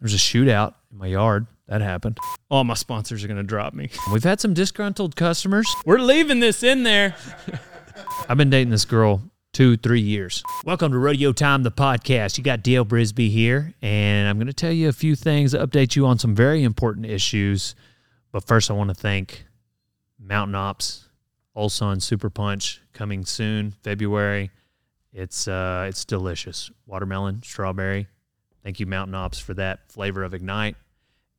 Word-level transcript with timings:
There's 0.00 0.14
a 0.14 0.16
shootout 0.16 0.74
in 0.90 0.96
my 0.96 1.08
yard. 1.08 1.46
That 1.66 1.82
happened. 1.82 2.16
All 2.50 2.64
my 2.64 2.72
sponsors 2.72 3.22
are 3.22 3.26
going 3.28 3.36
to 3.36 3.42
drop 3.42 3.74
me. 3.74 3.90
We've 4.10 4.24
had 4.24 4.40
some 4.40 4.54
disgruntled 4.54 5.14
customers. 5.14 5.66
We're 5.84 5.98
leaving 5.98 6.40
this 6.40 6.62
in 6.62 6.84
there. 6.84 7.14
I've 8.26 8.38
been 8.38 8.48
dating 8.48 8.70
this 8.70 8.86
girl 8.86 9.22
two, 9.52 9.76
three 9.76 10.00
years. 10.00 10.42
Welcome 10.64 10.92
to 10.92 10.98
Rodeo 10.98 11.32
Time, 11.32 11.64
the 11.64 11.70
podcast. 11.70 12.38
You 12.38 12.44
got 12.44 12.62
Dale 12.62 12.86
Brisby 12.86 13.28
here, 13.28 13.74
and 13.82 14.26
I'm 14.26 14.38
going 14.38 14.46
to 14.46 14.54
tell 14.54 14.72
you 14.72 14.88
a 14.88 14.92
few 14.92 15.14
things, 15.14 15.52
update 15.52 15.94
you 15.94 16.06
on 16.06 16.18
some 16.18 16.34
very 16.34 16.64
important 16.64 17.04
issues. 17.04 17.74
But 18.32 18.46
first, 18.46 18.70
I 18.70 18.74
want 18.74 18.88
to 18.88 18.94
thank 18.94 19.44
Mountain 20.18 20.54
Ops, 20.54 21.08
Old 21.54 21.72
Sun 21.72 22.00
Super 22.00 22.30
Punch 22.30 22.80
coming 22.94 23.26
soon, 23.26 23.72
February. 23.82 24.50
It's 25.12 25.46
uh, 25.46 25.84
it's 25.88 26.06
delicious. 26.06 26.70
Watermelon, 26.86 27.42
strawberry. 27.42 28.06
Thank 28.62 28.80
you, 28.80 28.86
Mountain 28.86 29.14
Ops, 29.14 29.38
for 29.38 29.54
that 29.54 29.90
flavor 29.90 30.22
of 30.22 30.34
Ignite, 30.34 30.76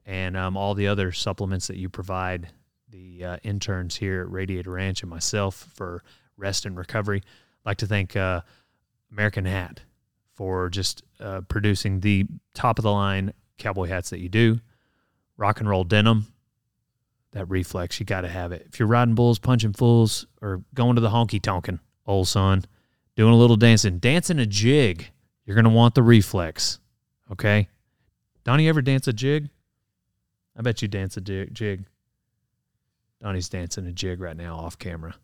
and 0.05 0.35
um, 0.35 0.57
all 0.57 0.73
the 0.73 0.87
other 0.87 1.11
supplements 1.11 1.67
that 1.67 1.77
you 1.77 1.89
provide 1.89 2.49
the 2.89 3.23
uh, 3.23 3.37
interns 3.43 3.95
here 3.95 4.21
at 4.21 4.31
Radiator 4.31 4.71
Ranch 4.71 5.01
and 5.01 5.09
myself 5.09 5.69
for 5.75 6.03
rest 6.35 6.65
and 6.65 6.75
recovery. 6.75 7.21
I'd 7.23 7.69
like 7.69 7.77
to 7.77 7.87
thank 7.87 8.15
uh, 8.15 8.41
American 9.11 9.45
Hat 9.45 9.81
for 10.33 10.69
just 10.69 11.03
uh, 11.19 11.41
producing 11.41 11.99
the 11.99 12.25
top 12.53 12.79
of 12.79 12.83
the 12.83 12.91
line 12.91 13.33
cowboy 13.57 13.87
hats 13.87 14.09
that 14.09 14.19
you 14.19 14.29
do. 14.29 14.59
Rock 15.37 15.59
and 15.59 15.69
roll 15.69 15.83
denim, 15.83 16.27
that 17.31 17.45
reflex, 17.49 17.99
you 17.99 18.05
got 18.05 18.21
to 18.21 18.27
have 18.27 18.51
it. 18.51 18.67
If 18.67 18.79
you're 18.79 18.87
riding 18.87 19.15
bulls, 19.15 19.39
punching 19.39 19.73
fools, 19.73 20.25
or 20.41 20.63
going 20.73 20.95
to 20.95 21.01
the 21.01 21.09
honky 21.09 21.41
tonkin', 21.41 21.79
old 22.05 22.27
son, 22.27 22.65
doing 23.15 23.33
a 23.33 23.37
little 23.37 23.55
dancing, 23.55 23.99
dancing 23.99 24.39
a 24.39 24.45
jig, 24.45 25.09
you're 25.45 25.55
going 25.55 25.65
to 25.65 25.69
want 25.69 25.95
the 25.95 26.03
reflex. 26.03 26.79
Okay? 27.31 27.69
Donnie 28.43 28.67
ever 28.67 28.81
dance 28.81 29.07
a 29.07 29.13
jig? 29.13 29.49
I 30.57 30.61
bet 30.61 30.81
you 30.81 30.87
dance 30.87 31.15
a 31.17 31.21
jig. 31.21 31.85
Donnie's 33.21 33.49
dancing 33.49 33.85
a 33.85 33.91
jig 33.91 34.19
right 34.19 34.35
now 34.35 34.57
off 34.57 34.77
camera. 34.77 35.15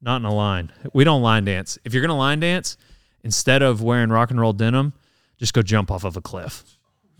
Not 0.00 0.16
in 0.16 0.24
a 0.24 0.34
line. 0.34 0.72
We 0.92 1.04
don't 1.04 1.22
line 1.22 1.44
dance. 1.44 1.78
If 1.84 1.94
you're 1.94 2.02
going 2.02 2.08
to 2.08 2.14
line 2.14 2.40
dance, 2.40 2.76
instead 3.22 3.62
of 3.62 3.80
wearing 3.82 4.10
rock 4.10 4.30
and 4.30 4.40
roll 4.40 4.52
denim, 4.52 4.92
just 5.38 5.54
go 5.54 5.62
jump 5.62 5.90
off 5.90 6.04
of 6.04 6.16
a 6.16 6.20
cliff. 6.20 6.62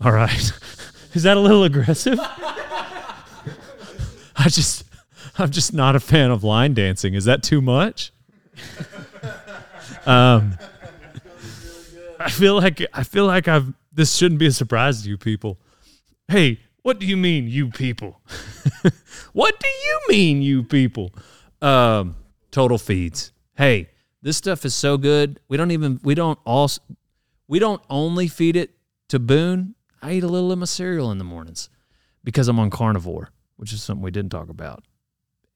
All 0.01 0.11
right. 0.11 0.51
Is 1.13 1.23
that 1.23 1.37
a 1.37 1.39
little 1.39 1.63
aggressive? 1.63 2.19
I 4.37 4.49
just 4.49 4.83
I'm 5.37 5.49
just 5.49 5.73
not 5.73 5.95
a 5.95 5.99
fan 5.99 6.29
of 6.29 6.43
line 6.43 6.73
dancing. 6.73 7.13
Is 7.13 7.25
that 7.25 7.41
too 7.41 7.61
much? 7.61 8.11
um 10.05 10.57
I 12.25 12.29
feel 12.29 12.55
like 12.55 12.83
I 12.91 13.03
feel 13.03 13.27
like 13.27 13.47
I've 13.47 13.71
this 13.93 14.15
shouldn't 14.15 14.39
be 14.39 14.47
a 14.47 14.51
surprise 14.51 15.03
to 15.03 15.09
you 15.09 15.17
people. 15.17 15.59
Hey, 16.27 16.59
what 16.81 16.99
do 16.99 17.05
you 17.05 17.15
mean 17.15 17.47
you 17.47 17.69
people? 17.69 18.19
what 19.33 19.59
do 19.59 19.67
you 19.67 19.99
mean 20.09 20.41
you 20.41 20.63
people? 20.63 21.11
Um 21.61 22.15
total 22.49 22.79
feeds. 22.79 23.31
Hey, 23.55 23.89
this 24.23 24.37
stuff 24.37 24.65
is 24.65 24.73
so 24.73 24.97
good. 24.97 25.39
We 25.47 25.55
don't 25.55 25.69
even 25.69 25.99
we 26.03 26.15
don't 26.15 26.39
all 26.45 26.71
we 27.47 27.59
don't 27.59 27.81
only 27.91 28.27
feed 28.27 28.55
it 28.55 28.71
to 29.09 29.19
Boone. 29.19 29.75
I 30.01 30.13
eat 30.13 30.23
a 30.23 30.27
little 30.27 30.51
of 30.51 30.57
my 30.57 30.65
cereal 30.65 31.11
in 31.11 31.19
the 31.19 31.23
mornings 31.23 31.69
because 32.23 32.47
I'm 32.47 32.57
on 32.57 32.71
carnivore, 32.71 33.29
which 33.55 33.71
is 33.71 33.83
something 33.83 34.03
we 34.03 34.09
didn't 34.09 34.31
talk 34.31 34.49
about. 34.49 34.83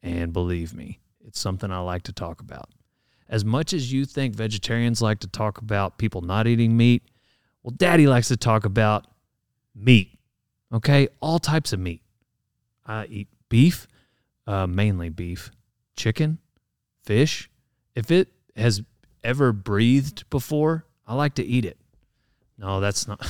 And 0.04 0.32
believe 0.32 0.76
me, 0.76 1.00
it's 1.26 1.40
something 1.40 1.72
I 1.72 1.80
like 1.80 2.04
to 2.04 2.14
talk 2.14 2.42
about. 2.42 2.70
As 3.30 3.46
much 3.46 3.74
as 3.74 3.94
you 3.94 4.06
think 4.06 4.36
vegetarians 4.36 5.02
like 5.02 5.20
to 5.20 5.28
talk 5.28 5.60
about 5.60 6.00
people 6.00 6.22
not 6.22 6.48
eating 6.48 6.76
meat, 6.76 7.04
well, 7.62 7.74
daddy 7.76 8.08
likes 8.08 8.30
to 8.30 8.38
talk 8.38 8.66
about 8.66 9.06
meat. 9.76 10.18
Okay? 10.74 11.08
All 11.22 11.38
types 11.38 11.72
of 11.72 11.80
meat. 11.80 12.02
I 12.86 13.06
eat 13.06 13.28
beef, 13.50 13.88
uh, 14.48 14.66
mainly 14.66 15.10
beef, 15.10 15.52
chicken, 15.96 16.40
fish. 17.04 17.50
If 17.96 18.10
it 18.10 18.30
has 18.56 18.82
ever 19.24 19.52
breathed 19.52 20.28
before, 20.32 20.86
I 21.06 21.14
like 21.14 21.36
to 21.36 21.46
eat 21.46 21.66
it. 21.66 21.78
No, 22.58 22.80
that's 22.80 23.08
not. 23.08 23.26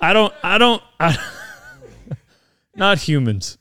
I 0.00 0.12
don't. 0.12 0.32
I 0.42 0.58
don't. 0.58 0.82
I, 0.98 1.16
not 2.74 2.98
humans. 2.98 3.58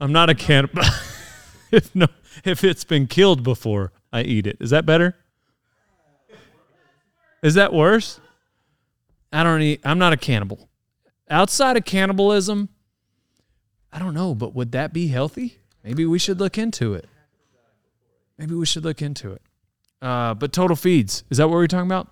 I'm 0.00 0.12
not 0.12 0.28
a 0.30 0.34
cannibal. 0.34 0.82
if 1.72 1.94
no, 1.94 2.06
if 2.44 2.64
it's 2.64 2.84
been 2.84 3.06
killed 3.06 3.42
before, 3.42 3.92
I 4.12 4.22
eat 4.22 4.46
it. 4.46 4.56
Is 4.60 4.70
that 4.70 4.86
better? 4.86 5.16
Is 7.42 7.54
that 7.54 7.72
worse? 7.72 8.20
I 9.32 9.42
don't 9.42 9.62
eat. 9.62 9.80
I'm 9.84 9.98
not 9.98 10.12
a 10.12 10.16
cannibal. 10.16 10.68
Outside 11.28 11.76
of 11.76 11.84
cannibalism, 11.84 12.68
I 13.92 13.98
don't 13.98 14.14
know, 14.14 14.34
but 14.34 14.54
would 14.54 14.72
that 14.72 14.92
be 14.92 15.08
healthy? 15.08 15.58
Maybe 15.82 16.04
we 16.04 16.18
should 16.18 16.38
look 16.40 16.58
into 16.58 16.94
it. 16.94 17.08
Maybe 18.38 18.54
we 18.54 18.66
should 18.66 18.84
look 18.84 19.00
into 19.00 19.32
it. 19.32 19.42
Uh, 20.02 20.34
but 20.34 20.52
total 20.52 20.76
feeds 20.76 21.24
is 21.30 21.38
that 21.38 21.48
what 21.48 21.54
we're 21.54 21.66
talking 21.66 21.86
about? 21.86 22.08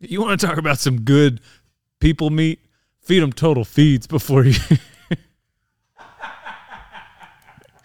You 0.00 0.20
want 0.20 0.40
to 0.40 0.46
talk 0.46 0.58
about 0.58 0.78
some 0.78 1.02
good 1.02 1.40
people 2.00 2.30
meat? 2.30 2.60
Feed 3.00 3.20
them 3.20 3.32
total 3.32 3.64
feeds 3.64 4.06
before 4.06 4.44
you. 4.44 4.58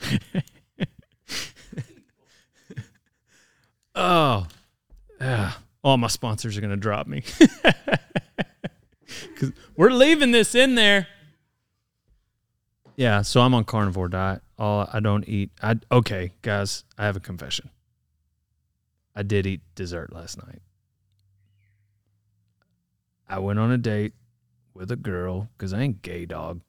oh, 3.96 4.48
yeah. 5.20 5.54
All 5.84 5.98
my 5.98 6.08
sponsors 6.08 6.58
are 6.58 6.62
going 6.62 6.72
to 6.72 6.78
drop 6.78 7.08
me. 7.08 7.24
Because 9.38 9.54
we're 9.76 9.92
leaving 9.92 10.32
this 10.32 10.56
in 10.56 10.76
there. 10.76 11.08
Yeah, 12.96 13.22
so 13.22 13.42
I'm 13.42 13.54
on 13.54 13.64
carnivore 13.66 14.08
diet. 14.08 14.42
All 14.58 14.90
I 14.92 15.00
don't 15.00 15.28
eat. 15.30 15.52
I 15.62 15.76
okay, 15.92 16.32
guys. 16.42 16.84
I 16.98 17.06
have 17.06 17.16
a 17.16 17.20
confession. 17.20 17.70
I 19.16 19.24
did 19.24 19.46
eat 19.46 19.62
dessert 19.76 20.12
last 20.12 20.44
night. 20.44 20.62
I 23.30 23.40
went 23.40 23.60
on 23.60 23.72
a 23.72 23.78
date 23.78 24.14
with 24.74 24.90
a 24.90 24.96
girl 24.96 25.50
because 25.58 25.74
I 25.74 25.82
ain't 25.82 26.02
gay 26.02 26.26
dog, 26.26 26.62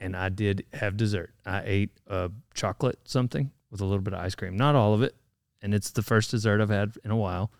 and 0.00 0.16
I 0.16 0.30
did 0.30 0.64
have 0.72 0.96
dessert. 0.96 1.32
I 1.46 1.62
ate 1.64 1.90
a 2.08 2.30
chocolate 2.54 2.98
something 3.04 3.50
with 3.70 3.80
a 3.80 3.84
little 3.84 4.02
bit 4.02 4.14
of 4.14 4.20
ice 4.20 4.34
cream, 4.34 4.56
not 4.56 4.74
all 4.74 4.94
of 4.94 5.02
it, 5.02 5.14
and 5.62 5.74
it's 5.74 5.90
the 5.90 6.02
first 6.02 6.30
dessert 6.30 6.60
I've 6.60 6.70
had 6.70 6.94
in 7.04 7.10
a 7.10 7.16
while. 7.16 7.50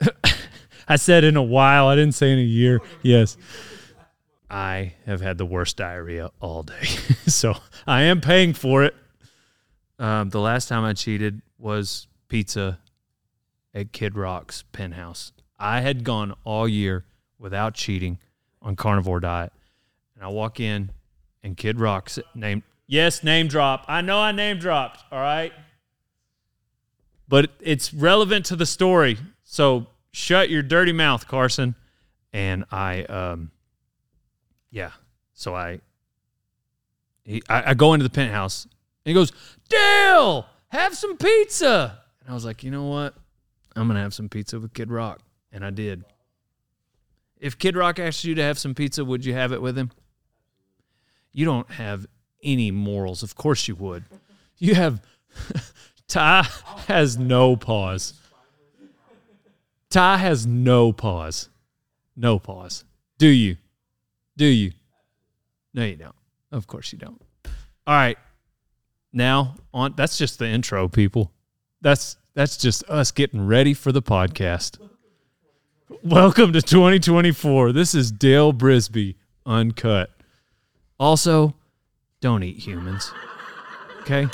I 0.88 0.96
said 0.96 1.24
in 1.24 1.36
a 1.36 1.42
while. 1.42 1.88
I 1.88 1.96
didn't 1.96 2.14
say 2.14 2.32
in 2.32 2.38
a 2.38 2.42
year. 2.42 2.80
Yes. 3.02 3.36
I 4.50 4.94
have 5.04 5.20
had 5.20 5.36
the 5.38 5.44
worst 5.44 5.76
diarrhea 5.76 6.30
all 6.40 6.62
day. 6.62 6.84
so 7.26 7.54
I 7.86 8.02
am 8.02 8.20
paying 8.20 8.54
for 8.54 8.84
it. 8.84 8.94
Um, 9.98 10.30
the 10.30 10.40
last 10.40 10.68
time 10.68 10.84
I 10.84 10.92
cheated 10.92 11.42
was 11.58 12.06
pizza 12.28 12.78
at 13.74 13.92
Kid 13.92 14.16
Rock's 14.16 14.64
penthouse. 14.72 15.32
I 15.58 15.80
had 15.80 16.04
gone 16.04 16.34
all 16.44 16.68
year 16.68 17.04
without 17.38 17.74
cheating 17.74 18.18
on 18.62 18.76
carnivore 18.76 19.20
diet. 19.20 19.52
And 20.14 20.24
I 20.24 20.28
walk 20.28 20.60
in 20.60 20.90
and 21.42 21.56
Kid 21.56 21.80
Rock's 21.80 22.18
name 22.34 22.62
yes, 22.86 23.22
name 23.22 23.48
drop. 23.48 23.84
I 23.88 24.00
know 24.00 24.18
I 24.18 24.32
name 24.32 24.58
dropped, 24.58 25.04
all 25.12 25.20
right? 25.20 25.52
But 27.28 27.50
it's 27.60 27.92
relevant 27.92 28.46
to 28.46 28.56
the 28.56 28.66
story. 28.66 29.18
So 29.44 29.86
shut 30.12 30.50
your 30.50 30.62
dirty 30.62 30.92
mouth, 30.92 31.28
Carson. 31.28 31.74
And 32.32 32.64
I 32.70 33.02
um 33.04 33.50
yeah. 34.70 34.90
So 35.34 35.54
I, 35.54 35.80
he, 37.24 37.42
I, 37.48 37.70
I 37.70 37.74
go 37.74 37.94
into 37.94 38.02
the 38.02 38.10
penthouse 38.10 38.64
and 38.64 38.72
he 39.04 39.14
goes, 39.14 39.32
Dale, 39.68 40.46
have 40.68 40.96
some 40.96 41.16
pizza. 41.16 42.00
And 42.20 42.30
I 42.30 42.34
was 42.34 42.44
like, 42.44 42.64
you 42.64 42.70
know 42.70 42.86
what? 42.86 43.14
I'm 43.76 43.86
gonna 43.86 44.00
have 44.00 44.14
some 44.14 44.28
pizza 44.28 44.58
with 44.58 44.74
Kid 44.74 44.90
Rock, 44.90 45.20
and 45.52 45.64
I 45.64 45.70
did. 45.70 46.04
If 47.38 47.56
Kid 47.56 47.76
Rock 47.76 48.00
asked 48.00 48.24
you 48.24 48.34
to 48.34 48.42
have 48.42 48.58
some 48.58 48.74
pizza, 48.74 49.04
would 49.04 49.24
you 49.24 49.34
have 49.34 49.52
it 49.52 49.62
with 49.62 49.78
him? 49.78 49.92
You 51.32 51.44
don't 51.44 51.70
have 51.70 52.06
any 52.42 52.70
morals. 52.70 53.22
Of 53.22 53.34
course 53.34 53.68
you 53.68 53.74
would. 53.76 54.04
You 54.56 54.74
have 54.74 55.00
Ty 56.08 56.46
has 56.86 57.18
no 57.18 57.56
pause. 57.56 58.14
Ty 59.90 60.18
has 60.18 60.46
no 60.46 60.92
pause. 60.92 61.48
No 62.16 62.38
pause. 62.38 62.84
Do 63.18 63.28
you? 63.28 63.56
Do 64.36 64.46
you? 64.46 64.72
No, 65.74 65.84
you 65.84 65.96
don't. 65.96 66.14
Of 66.50 66.66
course 66.66 66.92
you 66.92 66.98
don't. 66.98 67.20
All 67.86 67.94
right. 67.94 68.18
Now 69.12 69.54
on 69.72 69.94
that's 69.96 70.18
just 70.18 70.38
the 70.38 70.46
intro, 70.46 70.88
people. 70.88 71.32
That's 71.80 72.16
that's 72.34 72.56
just 72.56 72.84
us 72.84 73.10
getting 73.10 73.46
ready 73.46 73.74
for 73.74 73.92
the 73.92 74.02
podcast. 74.02 74.78
Welcome 76.02 76.52
to 76.52 76.62
2024. 76.62 77.72
This 77.72 77.94
is 77.94 78.10
Dale 78.12 78.52
Brisby 78.52 79.16
Uncut. 79.46 80.10
Also, 81.00 81.54
don't 82.20 82.42
eat 82.42 82.58
humans. 82.58 83.12
Okay? 84.00 84.26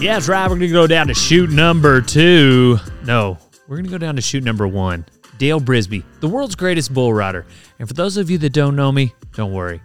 Yeah, 0.00 0.14
that's 0.14 0.28
right. 0.28 0.44
We're 0.44 0.56
going 0.56 0.60
to 0.60 0.68
go 0.68 0.86
down 0.86 1.08
to 1.08 1.14
shoot 1.14 1.50
number 1.50 2.00
two. 2.00 2.78
No, 3.04 3.38
we're 3.68 3.76
going 3.76 3.84
to 3.84 3.90
go 3.90 3.98
down 3.98 4.16
to 4.16 4.22
shoot 4.22 4.42
number 4.42 4.66
one. 4.66 5.04
Dale 5.38 5.60
Brisby, 5.60 6.04
the 6.20 6.28
world's 6.28 6.54
greatest 6.54 6.92
bull 6.92 7.14
rider. 7.14 7.46
And 7.78 7.88
for 7.88 7.94
those 7.94 8.18
of 8.18 8.30
you 8.30 8.36
that 8.38 8.52
don't 8.54 8.76
know 8.76 8.92
me, 8.92 9.14
don't 9.34 9.52
worry, 9.52 9.80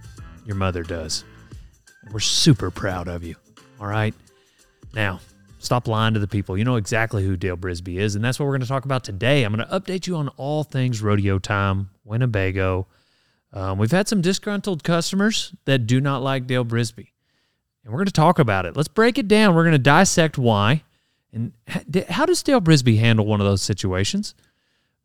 your 0.46 0.56
mother 0.56 0.84
does. 0.84 1.24
We're 2.12 2.20
super 2.20 2.72
proud 2.72 3.08
of 3.08 3.24
you. 3.24 3.36
All 3.80 3.88
right. 3.88 4.14
Now, 4.94 5.20
stop 5.66 5.88
lying 5.88 6.14
to 6.14 6.20
the 6.20 6.28
people. 6.28 6.58
You 6.58 6.64
know 6.64 6.76
exactly 6.76 7.24
who 7.24 7.36
Dale 7.36 7.58
Brisby 7.58 7.98
is. 7.98 8.16
And 8.16 8.24
that's 8.24 8.40
what 8.40 8.46
we're 8.46 8.54
going 8.54 8.62
to 8.62 8.68
talk 8.68 8.86
about 8.86 9.04
today. 9.04 9.44
I'm 9.44 9.56
going 9.56 9.68
to 9.68 9.80
update 9.80 10.08
you 10.08 10.16
on 10.16 10.30
all 10.30 10.64
things 10.64 11.02
rodeo 11.02 11.40
time, 11.40 11.90
Winnebago. 12.04 12.88
Um, 13.54 13.78
we've 13.78 13.92
had 13.92 14.08
some 14.08 14.22
disgruntled 14.22 14.84
customers 14.84 15.54
that 15.66 15.88
do 15.88 16.02
not 16.02 16.22
like 16.22 16.48
Dale 16.48 16.66
Brisby 16.66 17.08
and 17.86 17.94
we're 17.94 18.00
going 18.00 18.08
to 18.08 18.12
talk 18.12 18.40
about 18.40 18.66
it. 18.66 18.76
Let's 18.76 18.88
break 18.88 19.18
it 19.18 19.28
down. 19.28 19.54
We're 19.54 19.64
going 19.64 19.74
to 19.74 19.78
dissect 19.78 20.38
why 20.38 20.84
and 21.32 21.54
how 22.10 22.26
does 22.26 22.42
Dale 22.42 22.60
Brisby 22.60 22.98
handle 22.98 23.26
one 23.26 23.40
of 23.40 23.46
those 23.46 23.62
situations. 23.62 24.34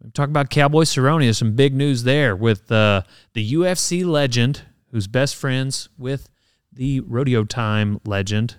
We 0.03 0.11
talk 0.11 0.31
about 0.31 0.49
Cowboy 0.49 0.85
Cerrone. 0.85 1.21
There's 1.21 1.37
some 1.37 1.53
big 1.53 1.75
news 1.75 2.05
there 2.05 2.35
with 2.35 2.73
uh, 2.73 3.03
the 3.35 3.53
UFC 3.53 4.05
legend, 4.05 4.63
who's 4.91 5.07
best 5.07 5.37
friends 5.37 5.91
with 5.99 6.31
the 6.73 7.01
rodeo 7.01 7.45
time 7.45 8.01
legend, 8.07 8.57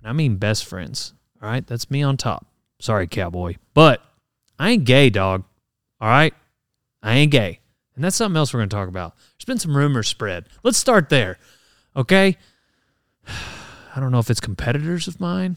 and 0.00 0.08
I 0.08 0.12
mean 0.12 0.36
best 0.36 0.64
friends. 0.64 1.12
All 1.42 1.48
right, 1.48 1.66
that's 1.66 1.90
me 1.90 2.02
on 2.02 2.16
top. 2.16 2.46
Sorry, 2.80 3.06
Cowboy, 3.06 3.56
but 3.74 4.02
I 4.58 4.70
ain't 4.70 4.84
gay, 4.84 5.10
dog. 5.10 5.44
All 6.00 6.08
right, 6.08 6.34
I 7.02 7.14
ain't 7.14 7.32
gay, 7.32 7.60
and 7.94 8.04
that's 8.04 8.16
something 8.16 8.36
else 8.36 8.52
we're 8.52 8.62
to 8.62 8.66
talk 8.66 8.88
about. 8.88 9.14
There's 9.16 9.46
been 9.46 9.58
some 9.58 9.76
rumors 9.76 10.08
spread. 10.08 10.46
Let's 10.62 10.78
start 10.78 11.08
there. 11.08 11.38
Okay, 11.94 12.36
I 13.26 14.00
don't 14.00 14.12
know 14.12 14.18
if 14.18 14.30
it's 14.30 14.40
competitors 14.40 15.08
of 15.08 15.20
mine 15.20 15.56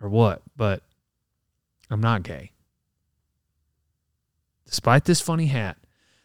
or 0.00 0.08
what, 0.08 0.42
but 0.56 0.82
I'm 1.90 2.00
not 2.00 2.22
gay. 2.22 2.52
Despite 4.66 5.04
this 5.04 5.20
funny 5.20 5.46
hat. 5.46 5.76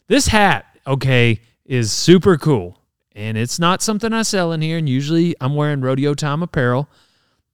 This 0.08 0.28
hat, 0.28 0.66
okay, 0.88 1.40
is 1.66 1.92
super 1.92 2.38
cool. 2.38 2.80
And 3.16 3.38
it's 3.38 3.60
not 3.60 3.82
something 3.82 4.12
I 4.12 4.24
sell 4.24 4.52
in 4.52 4.62
here. 4.62 4.78
And 4.78 4.90
usually 4.90 5.36
I'm 5.40 5.56
wearing 5.56 5.82
rodeo 5.82 6.14
time 6.14 6.42
apparel, 6.42 6.90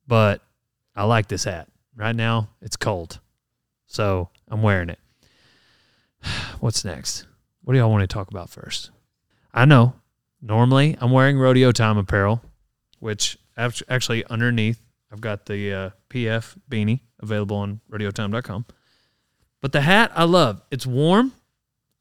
but 0.07 0.41
I 0.95 1.03
like 1.03 1.27
this 1.27 1.43
hat. 1.43 1.67
Right 1.95 2.15
now, 2.15 2.49
it's 2.61 2.75
cold. 2.75 3.19
So 3.87 4.29
I'm 4.47 4.61
wearing 4.61 4.89
it. 4.89 4.99
What's 6.59 6.83
next? 6.83 7.27
What 7.63 7.73
do 7.73 7.79
y'all 7.79 7.91
want 7.91 8.01
to 8.01 8.13
talk 8.13 8.29
about 8.29 8.49
first? 8.49 8.91
I 9.53 9.65
know 9.65 9.93
normally 10.41 10.97
I'm 10.99 11.11
wearing 11.11 11.39
rodeo 11.39 11.71
time 11.71 11.97
apparel 11.97 12.41
which 13.05 13.37
actually 13.55 14.25
underneath 14.25 14.79
I've 15.11 15.21
got 15.21 15.45
the 15.45 15.71
uh, 15.71 15.89
PF 16.09 16.57
beanie 16.69 17.01
available 17.21 17.57
on 17.57 17.79
rodeotime.com. 17.91 18.65
But 19.61 19.71
the 19.71 19.81
hat 19.81 20.11
I 20.15 20.23
love. 20.23 20.63
It's 20.71 20.87
warm. 20.87 21.31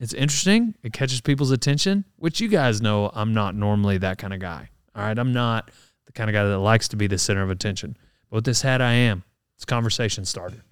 It's 0.01 0.15
interesting. 0.15 0.75
It 0.83 0.95
catches 0.95 1.21
people's 1.21 1.51
attention, 1.51 2.07
which 2.17 2.41
you 2.41 2.49
guys 2.49 2.81
know 2.81 3.11
I'm 3.15 3.35
not 3.35 3.55
normally 3.55 3.99
that 3.99 4.17
kind 4.17 4.33
of 4.33 4.41
guy. 4.41 4.71
All 4.97 5.03
right. 5.03 5.19
I'm 5.19 5.35
not 5.35 5.71
the 6.07 6.13
kind 6.13 6.31
of 6.31 6.35
guy 6.35 6.45
that 6.45 6.59
likes 6.59 6.89
to 6.89 6.97
be 6.97 7.07
the 7.07 7.19
center 7.19 7.43
of 7.43 7.51
attention. 7.51 7.97
But 8.31 8.37
with 8.37 8.45
this 8.45 8.63
hat, 8.63 8.81
I 8.81 8.93
am. 8.93 9.25
It's 9.57 9.65
conversation 9.65 10.25
starter. 10.25 10.63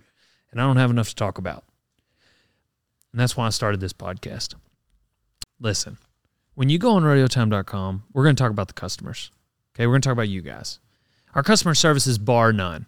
And 0.50 0.60
I 0.60 0.64
don't 0.64 0.76
have 0.76 0.90
enough 0.90 1.08
to 1.08 1.14
talk 1.14 1.38
about. 1.38 1.64
And 3.12 3.20
that's 3.20 3.36
why 3.36 3.46
I 3.46 3.50
started 3.50 3.80
this 3.80 3.92
podcast. 3.92 4.54
Listen, 5.60 5.98
when 6.54 6.68
you 6.68 6.78
go 6.78 6.92
on 6.92 7.02
rodeotime.com, 7.02 8.04
we're 8.12 8.24
going 8.24 8.36
to 8.36 8.42
talk 8.42 8.50
about 8.50 8.68
the 8.68 8.74
customers. 8.74 9.30
Okay, 9.74 9.86
we're 9.86 9.94
going 9.94 10.02
to 10.02 10.08
talk 10.08 10.14
about 10.14 10.28
you 10.28 10.42
guys. 10.42 10.80
Our 11.34 11.42
customer 11.42 11.74
service 11.74 12.06
is 12.06 12.18
bar 12.18 12.52
none. 12.52 12.86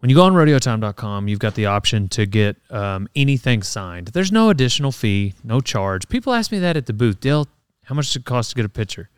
When 0.00 0.10
you 0.10 0.16
go 0.16 0.24
on 0.24 0.34
rodeotime.com, 0.34 1.28
you've 1.28 1.38
got 1.38 1.54
the 1.54 1.66
option 1.66 2.08
to 2.10 2.26
get 2.26 2.56
um, 2.70 3.08
anything 3.16 3.62
signed. 3.62 4.08
There's 4.08 4.30
no 4.30 4.50
additional 4.50 4.92
fee, 4.92 5.34
no 5.42 5.60
charge. 5.60 6.08
People 6.08 6.32
ask 6.32 6.52
me 6.52 6.58
that 6.58 6.76
at 6.76 6.86
the 6.86 6.92
booth. 6.92 7.20
Dale, 7.20 7.48
how 7.84 7.94
much 7.94 8.08
does 8.08 8.16
it 8.16 8.24
cost 8.24 8.50
to 8.50 8.56
get 8.56 8.64
a 8.64 8.68
picture? 8.68 9.08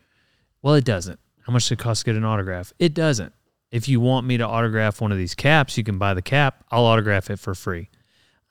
Well, 0.61 0.75
it 0.75 0.85
doesn't. 0.85 1.19
How 1.49 1.53
much 1.53 1.63
does 1.63 1.71
it 1.71 1.79
cost 1.79 2.01
to 2.01 2.05
get 2.05 2.15
an 2.15 2.25
autograph? 2.25 2.73
It 2.77 2.93
doesn't. 2.93 3.33
If 3.71 3.89
you 3.89 3.99
want 3.99 4.27
me 4.27 4.37
to 4.37 4.45
autograph 4.45 5.01
one 5.01 5.11
of 5.11 5.17
these 5.17 5.33
caps, 5.33 5.79
you 5.79 5.83
can 5.83 5.97
buy 5.97 6.13
the 6.13 6.21
cap. 6.21 6.63
I'll 6.69 6.85
autograph 6.85 7.31
it 7.31 7.39
for 7.39 7.55
free. 7.55 7.89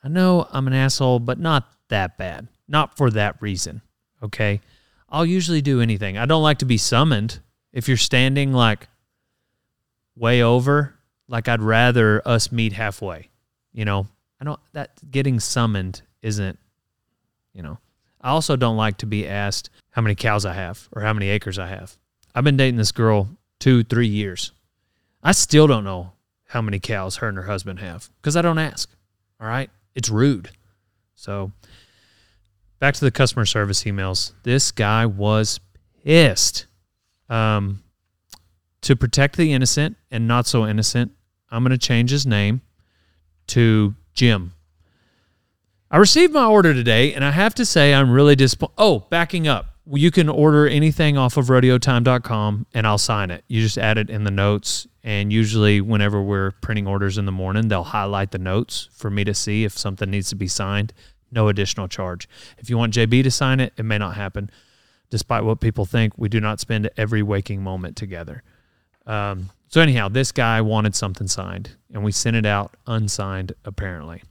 I 0.03 0.09
know 0.09 0.49
I'm 0.51 0.67
an 0.67 0.73
asshole, 0.73 1.19
but 1.19 1.39
not 1.39 1.71
that 1.87 2.17
bad. 2.17 2.49
Not 2.67 2.97
for 2.97 3.09
that 3.11 3.41
reason. 3.41 3.83
Okay. 4.21 4.59
I'll 5.07 5.25
usually 5.25 5.61
do 5.61 5.79
anything. 5.79 6.17
I 6.17 6.25
don't 6.25 6.43
like 6.43 6.57
to 6.57 6.65
be 6.65 6.75
summoned 6.75 7.39
if 7.71 7.87
you're 7.87 7.95
standing 7.95 8.51
like 8.51 8.89
way 10.17 10.41
over, 10.41 10.93
like 11.29 11.47
I'd 11.47 11.61
rather 11.61 12.21
us 12.27 12.51
meet 12.51 12.73
halfway. 12.73 13.29
You 13.71 13.85
know, 13.85 14.07
I 14.41 14.43
don't 14.43 14.59
that 14.73 15.09
getting 15.09 15.39
summoned 15.39 16.01
isn't, 16.21 16.59
you 17.53 17.63
know. 17.63 17.77
I 18.19 18.31
also 18.31 18.57
don't 18.57 18.75
like 18.75 18.97
to 18.97 19.05
be 19.05 19.25
asked 19.25 19.69
how 19.91 20.01
many 20.01 20.15
cows 20.15 20.45
I 20.45 20.51
have 20.51 20.89
or 20.91 21.01
how 21.03 21.13
many 21.13 21.29
acres 21.29 21.57
I 21.57 21.67
have. 21.67 21.97
I've 22.33 22.43
been 22.43 22.57
dating 22.57 22.77
this 22.77 22.91
girl 22.91 23.29
two, 23.59 23.83
three 23.83 24.07
years. 24.07 24.51
I 25.21 25.31
still 25.31 25.67
don't 25.67 25.83
know 25.83 26.13
how 26.45 26.61
many 26.61 26.79
cows 26.79 27.17
her 27.17 27.27
and 27.27 27.37
her 27.37 27.43
husband 27.43 27.79
have 27.79 28.09
because 28.21 28.35
I 28.35 28.41
don't 28.41 28.57
ask. 28.57 28.89
All 29.39 29.47
right. 29.47 29.69
It's 29.95 30.09
rude. 30.09 30.49
So 31.15 31.51
back 32.79 32.93
to 32.95 33.05
the 33.05 33.11
customer 33.11 33.45
service 33.45 33.83
emails. 33.83 34.33
This 34.43 34.71
guy 34.71 35.05
was 35.05 35.59
pissed 36.03 36.65
um, 37.29 37.83
to 38.81 38.95
protect 38.95 39.37
the 39.37 39.53
innocent 39.53 39.97
and 40.09 40.27
not 40.27 40.47
so 40.47 40.65
innocent, 40.65 41.11
I'm 41.51 41.63
going 41.63 41.71
to 41.71 41.77
change 41.77 42.11
his 42.11 42.25
name 42.25 42.61
to 43.47 43.95
Jim. 44.13 44.53
I 45.91 45.97
received 45.97 46.33
my 46.33 46.45
order 46.45 46.73
today, 46.73 47.13
and 47.13 47.25
I 47.25 47.31
have 47.31 47.55
to 47.55 47.65
say 47.65 47.93
I'm 47.93 48.11
really 48.11 48.35
disappointed. 48.35 48.75
Oh, 48.77 48.99
backing 49.09 49.47
up. 49.47 49.75
You 49.91 50.11
can 50.11 50.29
order 50.29 50.67
anything 50.67 51.17
off 51.17 51.37
of 51.37 51.47
rodeotime.com 51.47 52.67
and 52.73 52.87
I'll 52.87 52.97
sign 52.97 53.31
it. 53.31 53.43
You 53.47 53.61
just 53.61 53.77
add 53.77 53.97
it 53.97 54.09
in 54.09 54.23
the 54.23 54.31
notes. 54.31 54.87
And 55.03 55.33
usually, 55.33 55.81
whenever 55.81 56.21
we're 56.21 56.51
printing 56.51 56.85
orders 56.85 57.17
in 57.17 57.25
the 57.25 57.31
morning, 57.31 57.69
they'll 57.69 57.83
highlight 57.83 58.31
the 58.31 58.37
notes 58.37 58.89
for 58.91 59.09
me 59.09 59.23
to 59.23 59.33
see 59.33 59.63
if 59.63 59.77
something 59.77 60.11
needs 60.11 60.29
to 60.29 60.35
be 60.35 60.47
signed. 60.47 60.93
No 61.31 61.47
additional 61.47 61.87
charge. 61.87 62.27
If 62.57 62.69
you 62.69 62.77
want 62.77 62.93
JB 62.93 63.23
to 63.23 63.31
sign 63.31 63.59
it, 63.59 63.73
it 63.77 63.83
may 63.83 63.97
not 63.97 64.15
happen 64.15 64.51
despite 65.09 65.43
what 65.43 65.59
people 65.59 65.85
think, 65.85 66.17
we 66.17 66.29
do 66.29 66.39
not 66.39 66.59
spend 66.59 66.89
every 66.97 67.23
waking 67.23 67.61
moment 67.61 67.95
together. 67.95 68.43
Um, 69.05 69.49
so, 69.67 69.81
anyhow, 69.81 70.07
this 70.07 70.31
guy 70.31 70.61
wanted 70.61 70.95
something 70.95 71.27
signed, 71.27 71.75
and 71.93 72.03
we 72.03 72.11
sent 72.11 72.35
it 72.35 72.45
out 72.45 72.75
unsigned, 72.87 73.53
apparently. 73.65 74.23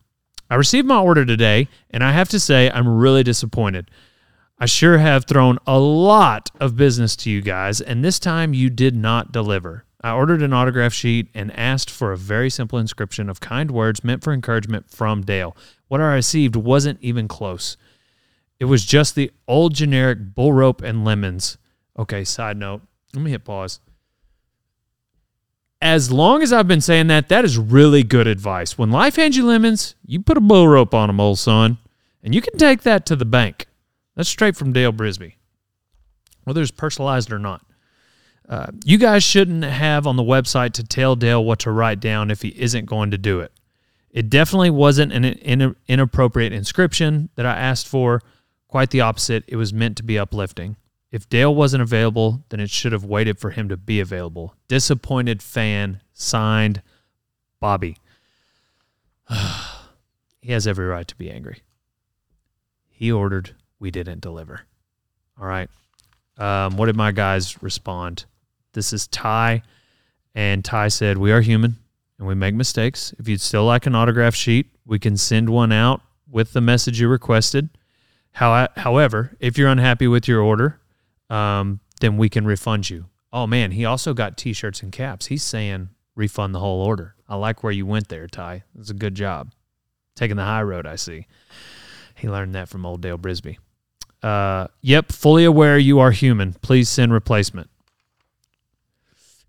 I 0.50 0.54
received 0.54 0.86
my 0.86 0.98
order 0.98 1.24
today, 1.24 1.68
and 1.90 2.02
I 2.02 2.12
have 2.12 2.28
to 2.30 2.40
say, 2.40 2.70
I'm 2.70 2.88
really 2.88 3.22
disappointed. 3.22 3.90
I 4.60 4.66
sure 4.66 4.98
have 4.98 5.24
thrown 5.24 5.58
a 5.68 5.78
lot 5.78 6.50
of 6.58 6.76
business 6.76 7.14
to 7.16 7.30
you 7.30 7.40
guys, 7.40 7.80
and 7.80 8.04
this 8.04 8.18
time 8.18 8.54
you 8.54 8.70
did 8.70 8.96
not 8.96 9.30
deliver. 9.30 9.84
I 10.00 10.10
ordered 10.10 10.42
an 10.42 10.52
autograph 10.52 10.92
sheet 10.92 11.28
and 11.32 11.56
asked 11.56 11.90
for 11.90 12.10
a 12.10 12.16
very 12.16 12.50
simple 12.50 12.78
inscription 12.78 13.28
of 13.28 13.40
kind 13.40 13.70
words 13.70 14.02
meant 14.02 14.24
for 14.24 14.32
encouragement 14.32 14.90
from 14.90 15.22
Dale. 15.22 15.56
What 15.86 16.00
I 16.00 16.14
received 16.14 16.56
wasn't 16.56 16.98
even 17.00 17.28
close. 17.28 17.76
It 18.58 18.64
was 18.64 18.84
just 18.84 19.14
the 19.14 19.30
old 19.46 19.74
generic 19.74 20.34
bull 20.34 20.52
rope 20.52 20.82
and 20.82 21.04
lemons. 21.04 21.56
Okay, 21.96 22.24
side 22.24 22.56
note. 22.56 22.82
Let 23.14 23.22
me 23.22 23.30
hit 23.30 23.44
pause. 23.44 23.78
As 25.80 26.10
long 26.10 26.42
as 26.42 26.52
I've 26.52 26.66
been 26.66 26.80
saying 26.80 27.06
that, 27.06 27.28
that 27.28 27.44
is 27.44 27.56
really 27.56 28.02
good 28.02 28.26
advice. 28.26 28.76
When 28.76 28.90
life 28.90 29.14
hands 29.14 29.36
you 29.36 29.46
lemons, 29.46 29.94
you 30.04 30.20
put 30.20 30.36
a 30.36 30.40
bull 30.40 30.66
rope 30.66 30.94
on 30.94 31.06
them, 31.06 31.20
old 31.20 31.38
son, 31.38 31.78
and 32.24 32.34
you 32.34 32.40
can 32.40 32.58
take 32.58 32.82
that 32.82 33.06
to 33.06 33.14
the 33.14 33.24
bank. 33.24 33.66
That's 34.18 34.28
straight 34.28 34.56
from 34.56 34.72
Dale 34.72 34.92
Brisby, 34.92 35.34
whether 36.42 36.60
it's 36.60 36.72
personalized 36.72 37.30
or 37.30 37.38
not. 37.38 37.64
Uh, 38.48 38.66
you 38.84 38.98
guys 38.98 39.22
shouldn't 39.22 39.62
have 39.62 40.08
on 40.08 40.16
the 40.16 40.25
website 40.25 40.72
to 40.72 40.82
tell 40.82 41.14
Dale 41.14 41.44
what 41.44 41.60
to 41.60 41.70
write 41.70 42.00
down 42.00 42.28
if 42.28 42.42
he 42.42 42.48
isn't 42.48 42.87
going 42.87 43.12
to 43.12 43.16
do 43.16 43.38
it. 43.38 43.52
It 44.10 44.28
definitely 44.28 44.70
wasn't 44.70 45.12
an 45.12 45.76
inappropriate 45.87 46.52
inscription 46.52 47.28
that 47.37 47.46
I 47.46 47.54
asked 47.54 47.87
for. 47.87 48.20
Quite 48.66 48.90
the 48.90 49.02
opposite. 49.02 49.44
It 49.46 49.54
was 49.54 49.72
meant 49.72 49.96
to 49.98 50.02
be 50.02 50.18
uplifting. 50.18 50.75
If 51.12 51.28
Dale 51.28 51.54
wasn't 51.54 51.84
available, 51.84 52.42
then 52.48 52.58
it 52.58 52.70
should 52.70 52.90
have 52.90 53.04
waited 53.04 53.38
for 53.38 53.50
him 53.50 53.68
to 53.68 53.76
be 53.76 54.00
available. 54.00 54.52
Disappointed 54.66 55.44
fan, 55.44 56.00
signed 56.12 56.82
Bobby. 57.60 57.98
he 60.40 60.50
has 60.50 60.66
every 60.66 60.87
right 60.87 61.06
to 61.06 61.14
be 61.14 61.30
angry. 61.30 61.60
He 62.88 63.12
ordered, 63.12 63.54
we 63.78 63.90
didn't 63.90 64.20
deliver. 64.20 64.62
All 65.40 65.47
right. 65.47 65.70
Um, 66.37 66.76
what 66.76 66.87
did 66.87 66.97
my 66.97 67.12
guys 67.12 67.62
respond? 67.62 68.25
This 68.73 68.92
is 68.92 69.06
Ty. 69.06 69.62
And 70.35 70.64
Ty 70.64 70.88
said, 70.88 71.18
We 71.18 71.32
are 71.32 71.40
human 71.40 71.76
and 72.18 72.26
we 72.26 72.35
make 72.35 72.54
mistakes. 72.54 73.14
If 73.18 73.28
you'd 73.28 73.40
still 73.40 73.64
like 73.64 73.87
an 73.87 73.94
autograph 73.94 74.35
sheet, 74.35 74.66
we 74.85 74.99
can 74.99 75.16
send 75.16 75.49
one 75.49 75.73
out 75.73 76.00
with 76.30 76.52
the 76.52 76.61
message 76.61 77.00
you 77.00 77.08
requested. 77.08 77.68
How, 78.32 78.68
however, 78.76 79.37
if 79.40 79.58
you're 79.58 79.68
unhappy 79.68 80.06
with 80.06 80.28
your 80.28 80.40
order, 80.40 80.78
um, 81.30 81.80
then 82.00 82.16
we 82.16 82.28
can 82.28 82.47
refund 82.47 82.90
you. 82.90 83.06
Oh 83.32 83.47
man, 83.47 83.73
he 83.73 83.85
also 83.85 84.14
got 84.14 84.37
T-shirts 84.37 84.82
and 84.82 84.92
caps. 84.92 85.26
He's 85.26 85.42
saying 85.42 85.88
refund 86.14 86.54
the 86.54 86.61
whole 86.61 86.82
order. 86.82 87.14
I 87.28 87.37
like 87.37 87.62
where 87.62 87.73
you 87.73 87.87
went 87.87 88.08
there, 88.08 88.26
Ty. 88.26 88.64
It's 88.78 88.90
a 88.90 88.94
good 88.94 89.14
job. 89.14 89.52
Taking 90.14 90.37
the 90.37 90.44
high 90.44 90.62
road, 90.62 90.87
I 90.87 90.97
see. 90.97 91.26
He 92.14 92.28
learned 92.28 92.54
that 92.54 92.68
from 92.68 92.87
old 92.87 93.02
Dale 93.02 93.18
Brisby. 93.18 93.58
Uh, 94.22 94.66
yep, 94.80 95.12
fully 95.12 95.44
aware 95.44 95.78
you 95.78 96.00
are 96.00 96.10
human. 96.10 96.54
Please 96.54 96.88
send 96.88 97.12
replacement. 97.12 97.70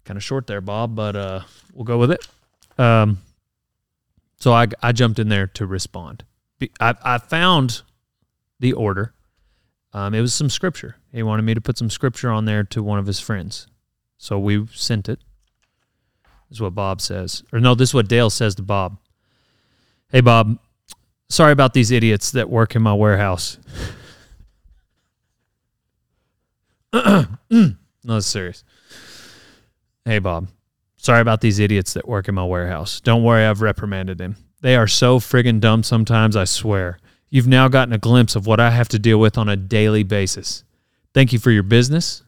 Kind 0.05 0.17
of 0.17 0.23
short 0.23 0.47
there, 0.47 0.61
Bob, 0.61 0.95
but 0.95 1.15
uh, 1.15 1.41
we'll 1.73 1.85
go 1.85 1.97
with 1.97 2.11
it. 2.11 2.27
Um, 2.77 3.19
so 4.37 4.53
I, 4.53 4.67
I 4.81 4.91
jumped 4.91 5.19
in 5.19 5.29
there 5.29 5.47
to 5.47 5.65
respond. 5.65 6.23
I, 6.79 6.95
I 7.03 7.17
found 7.17 7.81
the 8.59 8.73
order. 8.73 9.13
Um, 9.93 10.13
it 10.13 10.21
was 10.21 10.33
some 10.33 10.49
scripture. 10.49 10.97
He 11.11 11.23
wanted 11.23 11.43
me 11.43 11.53
to 11.53 11.61
put 11.61 11.77
some 11.77 11.89
scripture 11.89 12.29
on 12.29 12.45
there 12.45 12.63
to 12.65 12.83
one 12.83 12.99
of 12.99 13.07
his 13.07 13.19
friends. 13.19 13.67
So 14.17 14.37
we 14.37 14.67
sent 14.67 15.09
it. 15.09 15.19
This 16.49 16.57
is 16.57 16.61
what 16.61 16.75
Bob 16.75 17.01
says. 17.01 17.43
Or 17.51 17.59
no, 17.59 17.75
this 17.75 17.89
is 17.89 17.93
what 17.93 18.07
Dale 18.07 18.29
says 18.29 18.55
to 18.55 18.61
Bob. 18.61 18.97
Hey, 20.09 20.21
Bob, 20.21 20.59
sorry 21.29 21.51
about 21.51 21.73
these 21.73 21.91
idiots 21.91 22.31
that 22.31 22.49
work 22.49 22.75
in 22.75 22.81
my 22.81 22.93
warehouse. 22.93 23.57
no, 26.93 27.75
it's 28.03 28.25
serious. 28.25 28.63
Hey, 30.05 30.19
Bob, 30.19 30.47
sorry 30.97 31.21
about 31.21 31.41
these 31.41 31.59
idiots 31.59 31.93
that 31.93 32.07
work 32.07 32.27
in 32.27 32.35
my 32.35 32.43
warehouse. 32.43 32.99
Don't 33.01 33.23
worry, 33.23 33.45
I've 33.45 33.61
reprimanded 33.61 34.17
them. 34.17 34.37
They 34.61 34.75
are 34.75 34.87
so 34.87 35.19
friggin' 35.19 35.59
dumb 35.59 35.83
sometimes, 35.83 36.35
I 36.35 36.45
swear. 36.45 36.99
You've 37.29 37.47
now 37.47 37.67
gotten 37.67 37.93
a 37.93 37.99
glimpse 37.99 38.35
of 38.35 38.47
what 38.47 38.59
I 38.59 38.71
have 38.71 38.89
to 38.89 38.99
deal 38.99 39.19
with 39.19 39.37
on 39.37 39.47
a 39.47 39.55
daily 39.55 40.03
basis. 40.03 40.63
Thank 41.13 41.31
you 41.31 41.39
for 41.39 41.51
your 41.51 41.63
business, 41.63 42.23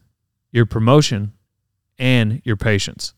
your 0.52 0.64
promotion, 0.64 1.32
and 1.98 2.40
your 2.44 2.56
patience. 2.56 3.14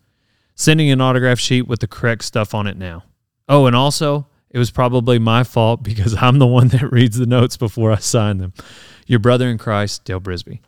Sending 0.54 0.90
an 0.90 1.00
autograph 1.00 1.38
sheet 1.38 1.68
with 1.68 1.80
the 1.80 1.86
correct 1.86 2.24
stuff 2.24 2.54
on 2.54 2.66
it 2.66 2.78
now. 2.78 3.04
Oh, 3.48 3.66
and 3.66 3.76
also, 3.76 4.28
it 4.50 4.58
was 4.58 4.70
probably 4.70 5.18
my 5.18 5.44
fault 5.44 5.82
because 5.84 6.16
I'm 6.20 6.38
the 6.38 6.46
one 6.46 6.68
that 6.68 6.90
reads 6.90 7.18
the 7.18 7.26
notes 7.26 7.56
before 7.56 7.92
I 7.92 7.98
sign 7.98 8.38
them. 8.38 8.54
Your 9.06 9.18
brother 9.18 9.48
in 9.48 9.58
Christ, 9.58 10.04
Dale 10.04 10.20
Brisby. 10.20 10.60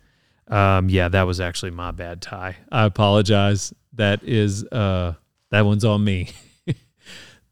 Um, 0.47 0.89
yeah, 0.89 1.09
that 1.09 1.23
was 1.23 1.39
actually 1.39 1.71
my 1.71 1.91
bad 1.91 2.21
Ty. 2.21 2.55
I 2.71 2.85
apologize. 2.85 3.73
That 3.93 4.23
is 4.23 4.63
uh, 4.65 5.13
that 5.51 5.65
one's 5.65 5.85
on 5.85 6.03
me. 6.03 6.29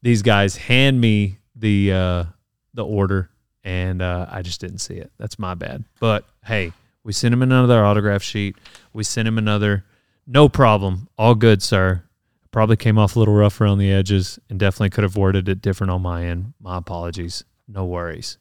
These 0.02 0.22
guys 0.22 0.56
hand 0.56 1.00
me 1.02 1.40
the 1.56 1.92
uh, 1.92 2.24
the 2.74 2.86
order, 2.86 3.30
and 3.64 4.02
uh, 4.02 4.28
I 4.30 4.42
just 4.42 4.62
didn't 4.62 4.80
see 4.80 4.96
it. 4.96 5.12
That's 5.18 5.40
my 5.40 5.56
bad. 5.56 5.84
But 6.00 6.26
hey, 6.46 6.72
we 7.04 7.14
sent 7.14 7.34
him 7.34 7.42
another 7.42 7.84
autograph 7.84 8.24
sheet. 8.24 8.56
We 8.94 9.04
sent 9.04 9.28
him 9.28 9.38
another. 9.38 9.86
No 10.28 10.50
problem. 10.50 11.08
All 11.18 11.36
good, 11.36 11.62
sir. 11.62 12.04
Probably 12.52 12.78
came 12.78 12.98
off 12.98 13.16
a 13.16 13.20
little 13.20 13.34
rough 13.34 13.60
around 13.60 13.80
the 13.80 13.92
edges, 13.92 14.40
and 14.50 14.60
definitely 14.60 14.90
could 14.92 15.04
have 15.04 15.18
worded 15.18 15.50
it 15.50 15.62
different 15.62 15.92
on 15.92 16.02
my 16.02 16.26
end. 16.26 16.54
My 16.60 16.78
apologies. 16.78 17.44
No 17.68 17.86
worries. 17.86 18.38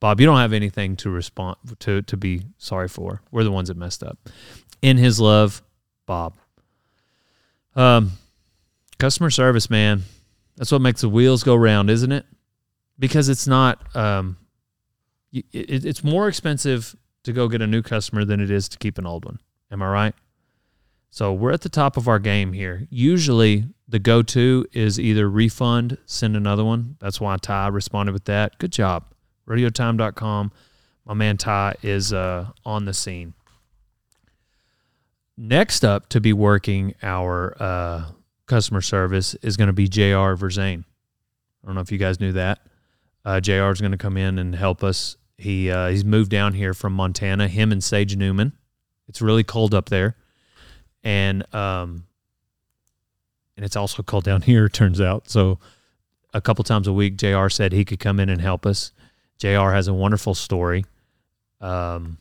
Bob, 0.00 0.20
you 0.20 0.26
don't 0.26 0.38
have 0.38 0.52
anything 0.52 0.96
to 0.96 1.10
respond 1.10 1.56
to 1.80 2.02
to 2.02 2.16
be 2.16 2.42
sorry 2.56 2.88
for. 2.88 3.20
We're 3.30 3.44
the 3.44 3.50
ones 3.50 3.68
that 3.68 3.76
messed 3.76 4.02
up. 4.02 4.18
In 4.80 4.96
his 4.96 5.18
love, 5.18 5.62
Bob. 6.06 6.36
Um, 7.74 8.12
customer 8.98 9.30
service, 9.30 9.68
man. 9.68 10.02
That's 10.56 10.70
what 10.70 10.80
makes 10.80 11.00
the 11.00 11.08
wheels 11.08 11.42
go 11.42 11.54
round, 11.56 11.90
isn't 11.90 12.12
it? 12.12 12.26
Because 12.98 13.28
it's 13.28 13.46
not. 13.46 13.94
Um, 13.96 14.36
it, 15.32 15.84
it's 15.84 16.04
more 16.04 16.28
expensive 16.28 16.94
to 17.24 17.32
go 17.32 17.48
get 17.48 17.60
a 17.60 17.66
new 17.66 17.82
customer 17.82 18.24
than 18.24 18.40
it 18.40 18.50
is 18.50 18.68
to 18.70 18.78
keep 18.78 18.98
an 18.98 19.06
old 19.06 19.24
one. 19.24 19.40
Am 19.70 19.82
I 19.82 19.88
right? 19.90 20.14
So 21.10 21.32
we're 21.32 21.52
at 21.52 21.62
the 21.62 21.68
top 21.68 21.96
of 21.96 22.06
our 22.06 22.18
game 22.18 22.52
here. 22.52 22.86
Usually 22.90 23.66
the 23.88 23.98
go 23.98 24.22
to 24.22 24.66
is 24.72 25.00
either 25.00 25.28
refund, 25.28 25.98
send 26.06 26.36
another 26.36 26.64
one. 26.64 26.96
That's 27.00 27.20
why 27.20 27.36
Ty 27.36 27.68
responded 27.68 28.12
with 28.12 28.26
that. 28.26 28.58
Good 28.58 28.72
job 28.72 29.04
rodeotime.com. 29.48 30.52
My 31.06 31.14
man 31.14 31.36
Ty 31.36 31.76
is 31.82 32.12
uh, 32.12 32.48
on 32.64 32.84
the 32.84 32.92
scene. 32.92 33.34
Next 35.36 35.84
up 35.84 36.08
to 36.10 36.20
be 36.20 36.32
working 36.32 36.94
our 37.02 37.56
uh, 37.58 38.04
customer 38.46 38.80
service 38.80 39.34
is 39.36 39.56
going 39.56 39.68
to 39.68 39.72
be 39.72 39.88
JR 39.88 40.34
Vezain. 40.34 40.84
I 41.62 41.66
don't 41.66 41.74
know 41.74 41.80
if 41.80 41.92
you 41.92 41.98
guys 41.98 42.20
knew 42.20 42.32
that. 42.32 42.60
Uh, 43.24 43.40
JR 43.40 43.70
is 43.70 43.80
going 43.80 43.92
to 43.92 43.98
come 43.98 44.16
in 44.16 44.38
and 44.38 44.54
help 44.54 44.82
us. 44.82 45.16
He 45.36 45.70
uh, 45.70 45.88
he's 45.88 46.04
moved 46.04 46.30
down 46.30 46.54
here 46.54 46.74
from 46.74 46.92
Montana. 46.92 47.46
Him 47.46 47.70
and 47.70 47.82
Sage 47.82 48.16
Newman. 48.16 48.52
It's 49.06 49.22
really 49.22 49.44
cold 49.44 49.74
up 49.74 49.88
there, 49.88 50.16
and 51.04 51.42
um, 51.54 52.04
and 53.56 53.64
it's 53.64 53.76
also 53.76 54.02
cold 54.02 54.24
down 54.24 54.42
here. 54.42 54.68
Turns 54.68 55.00
out, 55.00 55.30
so 55.30 55.58
a 56.34 56.40
couple 56.40 56.64
times 56.64 56.88
a 56.88 56.92
week, 56.92 57.16
Jr. 57.16 57.48
said 57.48 57.72
he 57.72 57.84
could 57.84 58.00
come 58.00 58.18
in 58.18 58.28
and 58.28 58.40
help 58.40 58.66
us. 58.66 58.92
JR 59.38 59.70
has 59.70 59.88
a 59.88 59.94
wonderful 59.94 60.34
story. 60.34 60.84
Um, 61.60 62.18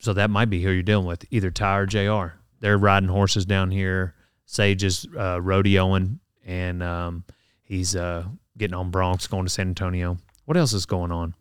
so 0.00 0.12
that 0.14 0.30
might 0.30 0.50
be 0.50 0.62
who 0.62 0.70
you're 0.70 0.82
dealing 0.82 1.06
with, 1.06 1.24
either 1.30 1.50
Ty 1.50 1.78
or 1.78 1.86
JR. 1.86 2.38
They're 2.60 2.78
riding 2.78 3.08
horses 3.08 3.46
down 3.46 3.70
here. 3.70 4.14
Sage 4.46 4.82
is 4.82 5.06
uh, 5.16 5.36
rodeoing, 5.38 6.18
and 6.44 6.82
um, 6.82 7.24
he's 7.62 7.94
uh, 7.94 8.24
getting 8.56 8.74
on 8.74 8.90
broncs, 8.90 9.28
going 9.28 9.44
to 9.44 9.50
San 9.50 9.68
Antonio. 9.68 10.18
What 10.46 10.56
else 10.56 10.72
is 10.72 10.86
going 10.86 11.12
on? 11.12 11.34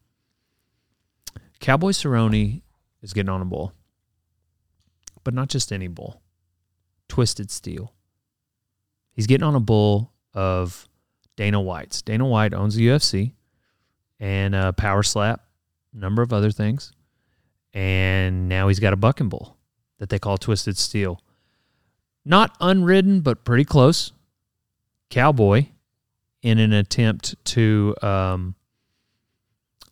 Cowboy 1.60 1.92
Cerrone 1.92 2.62
is 3.02 3.14
getting 3.14 3.30
on 3.30 3.42
a 3.42 3.46
bull, 3.46 3.74
but 5.24 5.34
not 5.34 5.48
just 5.48 5.72
any 5.72 5.88
bull. 5.88 6.22
Twisted 7.08 7.50
Steel. 7.50 7.94
He's 9.14 9.28
getting 9.28 9.46
on 9.46 9.56
a 9.56 9.60
bull 9.60 10.12
of 10.34 10.88
Dana 11.38 11.62
White's. 11.62 12.02
Dana 12.02 12.26
White 12.28 12.54
owns 12.54 12.76
the 12.76 12.88
UFC 12.88 13.34
and 14.20 14.56
a 14.56 14.74
power 14.74 15.04
slap, 15.04 15.42
a 15.94 15.98
number 15.98 16.22
of 16.22 16.34
other 16.34 16.52
things. 16.52 16.92
And 17.74 18.50
now 18.50 18.68
he's 18.68 18.80
got 18.80 18.94
a 18.94 18.98
bucking 18.98 19.30
bull 19.30 19.58
that 20.00 20.10
they 20.10 20.20
call 20.20 20.38
Twisted 20.38 20.78
Steel. 20.78 21.22
Not 22.26 22.56
unridden, 22.60 23.22
but 23.22 23.46
pretty 23.46 23.66
close. 23.66 24.12
Cowboy, 25.10 25.68
in 26.42 26.60
an 26.60 26.74
attempt 26.74 27.36
to 27.46 27.96
um, 28.02 28.56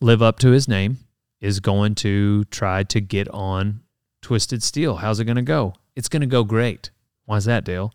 live 0.02 0.22
up 0.22 0.40
to 0.40 0.52
his 0.52 0.68
name, 0.68 0.98
is 1.40 1.60
going 1.60 1.96
to 1.96 2.44
try 2.46 2.84
to 2.84 3.00
get 3.00 3.28
on 3.30 3.82
Twisted 4.22 4.64
Steel. 4.64 4.96
How's 4.96 5.20
it 5.20 5.26
going 5.26 5.36
to 5.36 5.42
go? 5.42 5.76
It's 5.96 6.10
going 6.10 6.22
to 6.22 6.28
go 6.28 6.44
great. 6.44 6.90
Why's 7.26 7.46
that, 7.46 7.64
Dale? 7.64 7.94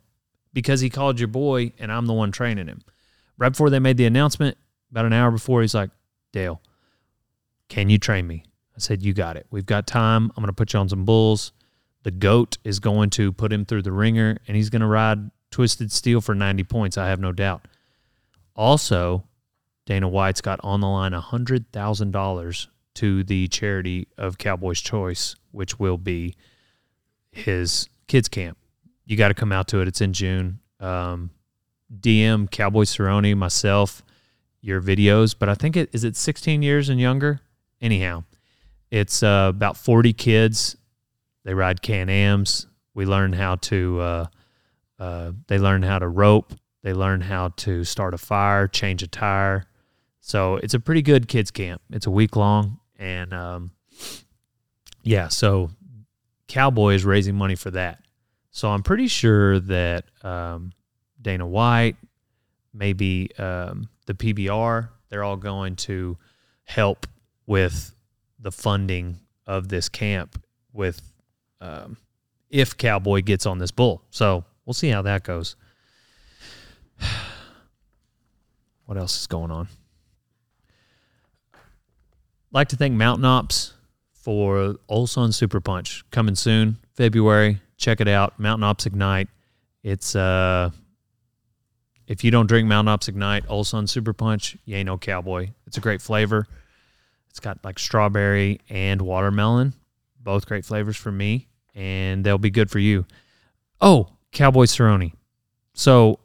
Because 0.52 0.80
he 0.80 0.90
called 0.90 1.20
your 1.20 1.28
boy 1.28 1.72
and 1.78 1.92
I'm 1.92 2.06
the 2.06 2.12
one 2.12 2.32
training 2.32 2.66
him. 2.66 2.82
Right 3.36 3.50
before 3.50 3.70
they 3.70 3.78
made 3.78 3.96
the 3.96 4.06
announcement, 4.06 4.56
about 4.90 5.06
an 5.06 5.12
hour 5.12 5.30
before, 5.30 5.62
he's 5.62 5.74
like, 5.74 5.90
Dale, 6.32 6.60
can 7.68 7.90
you 7.90 7.98
train 7.98 8.26
me? 8.26 8.44
I 8.76 8.80
said, 8.80 9.02
You 9.02 9.12
got 9.12 9.36
it. 9.36 9.46
We've 9.50 9.66
got 9.66 9.86
time. 9.86 10.32
I'm 10.36 10.42
going 10.42 10.46
to 10.46 10.52
put 10.52 10.72
you 10.72 10.80
on 10.80 10.88
some 10.88 11.04
bulls. 11.04 11.52
The 12.02 12.10
GOAT 12.10 12.58
is 12.64 12.80
going 12.80 13.10
to 13.10 13.32
put 13.32 13.52
him 13.52 13.64
through 13.64 13.82
the 13.82 13.92
ringer 13.92 14.38
and 14.48 14.56
he's 14.56 14.70
going 14.70 14.80
to 14.80 14.86
ride 14.86 15.30
Twisted 15.50 15.92
Steel 15.92 16.20
for 16.20 16.34
90 16.34 16.64
points. 16.64 16.96
I 16.96 17.08
have 17.08 17.20
no 17.20 17.32
doubt. 17.32 17.66
Also, 18.56 19.24
Dana 19.86 20.08
White's 20.08 20.40
got 20.40 20.60
on 20.62 20.80
the 20.80 20.88
line 20.88 21.12
$100,000 21.12 22.66
to 22.94 23.24
the 23.24 23.48
charity 23.48 24.08
of 24.16 24.38
Cowboys 24.38 24.80
Choice, 24.80 25.36
which 25.50 25.78
will 25.78 25.98
be 25.98 26.36
his 27.32 27.88
kids' 28.06 28.28
camp. 28.28 28.56
You 29.04 29.16
got 29.16 29.28
to 29.28 29.34
come 29.34 29.52
out 29.52 29.68
to 29.68 29.80
it. 29.80 29.88
It's 29.88 30.00
in 30.00 30.12
June. 30.12 30.60
Um, 30.78 31.30
DM 31.98 32.50
Cowboy 32.50 32.84
Cerrone, 32.84 33.36
myself, 33.36 34.02
your 34.60 34.80
videos, 34.80 35.34
but 35.38 35.48
I 35.48 35.54
think 35.54 35.76
it 35.76 35.90
is 35.92 36.04
it 36.04 36.16
16 36.16 36.62
years 36.62 36.88
and 36.88 37.00
younger. 37.00 37.40
Anyhow, 37.80 38.24
it's 38.90 39.22
uh, 39.22 39.46
about 39.48 39.76
40 39.76 40.12
kids. 40.12 40.76
They 41.44 41.54
ride 41.54 41.82
Can-Ams. 41.82 42.66
We 42.94 43.06
learn 43.06 43.32
how 43.32 43.56
to. 43.56 44.00
Uh, 44.00 44.26
uh, 44.98 45.32
they 45.46 45.58
learn 45.58 45.82
how 45.82 45.98
to 45.98 46.08
rope. 46.08 46.52
They 46.82 46.92
learn 46.92 47.22
how 47.22 47.48
to 47.48 47.84
start 47.84 48.12
a 48.14 48.18
fire, 48.18 48.68
change 48.68 49.02
a 49.02 49.06
tire. 49.06 49.64
So 50.20 50.56
it's 50.56 50.74
a 50.74 50.80
pretty 50.80 51.02
good 51.02 51.28
kids 51.28 51.50
camp. 51.50 51.80
It's 51.90 52.06
a 52.06 52.10
week 52.10 52.36
long, 52.36 52.78
and 52.98 53.32
um, 53.32 53.70
yeah. 55.02 55.28
So 55.28 55.70
Cowboy 56.48 56.94
is 56.94 57.04
raising 57.04 57.36
money 57.36 57.54
for 57.54 57.70
that. 57.70 58.00
So 58.50 58.70
I'm 58.70 58.82
pretty 58.82 59.08
sure 59.08 59.60
that 59.60 60.04
um, 60.22 60.72
Dana 61.20 61.46
White, 61.46 61.96
maybe 62.74 63.30
um, 63.38 63.88
the 64.10 64.34
PBR, 64.34 64.88
they're 65.08 65.22
all 65.22 65.36
going 65.36 65.76
to 65.76 66.18
help 66.64 67.06
with 67.46 67.94
the 68.38 68.50
funding 68.50 69.18
of 69.46 69.68
this 69.68 69.88
camp 69.88 70.42
with 70.72 71.00
um, 71.60 71.96
if 72.48 72.76
Cowboy 72.76 73.22
gets 73.22 73.46
on 73.46 73.58
this 73.58 73.70
bull. 73.70 74.02
So 74.10 74.44
we'll 74.64 74.74
see 74.74 74.88
how 74.88 75.02
that 75.02 75.22
goes. 75.22 75.54
what 78.86 78.98
else 78.98 79.20
is 79.20 79.26
going 79.26 79.50
on? 79.50 79.68
Like 82.52 82.68
to 82.68 82.76
thank 82.76 82.94
Mountain 82.94 83.24
Ops 83.24 83.74
for 84.12 84.74
Olson 84.88 85.30
Super 85.30 85.60
Punch 85.60 86.04
coming 86.10 86.34
soon, 86.34 86.78
February. 86.94 87.60
Check 87.76 88.00
it 88.00 88.08
out, 88.08 88.40
Mountain 88.40 88.64
Ops 88.64 88.86
Ignite. 88.86 89.28
It's 89.84 90.16
uh 90.16 90.70
If 92.10 92.24
you 92.24 92.32
don't 92.32 92.48
drink 92.48 92.66
Mountain 92.66 92.88
Ops 92.88 93.06
Ignite, 93.06 93.44
Old 93.48 93.68
Sun 93.68 93.86
Super 93.86 94.12
Punch, 94.12 94.58
you 94.64 94.74
ain't 94.74 94.86
no 94.86 94.98
cowboy. 94.98 95.50
It's 95.68 95.76
a 95.76 95.80
great 95.80 96.02
flavor. 96.02 96.48
It's 97.28 97.38
got 97.38 97.64
like 97.64 97.78
strawberry 97.78 98.60
and 98.68 99.00
watermelon, 99.00 99.74
both 100.18 100.44
great 100.44 100.64
flavors 100.64 100.96
for 100.96 101.12
me, 101.12 101.46
and 101.72 102.24
they'll 102.24 102.36
be 102.36 102.50
good 102.50 102.68
for 102.68 102.80
you. 102.80 103.06
Oh, 103.80 104.08
Cowboy 104.32 104.64
Cerrone. 104.64 105.12
So, 105.72 106.18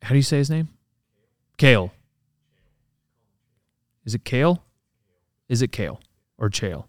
how 0.00 0.10
do 0.10 0.14
you 0.14 0.22
say 0.22 0.38
his 0.38 0.48
name? 0.48 0.68
Kale. 1.56 1.92
Is 4.04 4.14
it 4.14 4.24
Kale? 4.24 4.62
Is 5.48 5.60
it 5.60 5.72
Kale 5.72 6.00
or 6.38 6.50
Chale? 6.50 6.86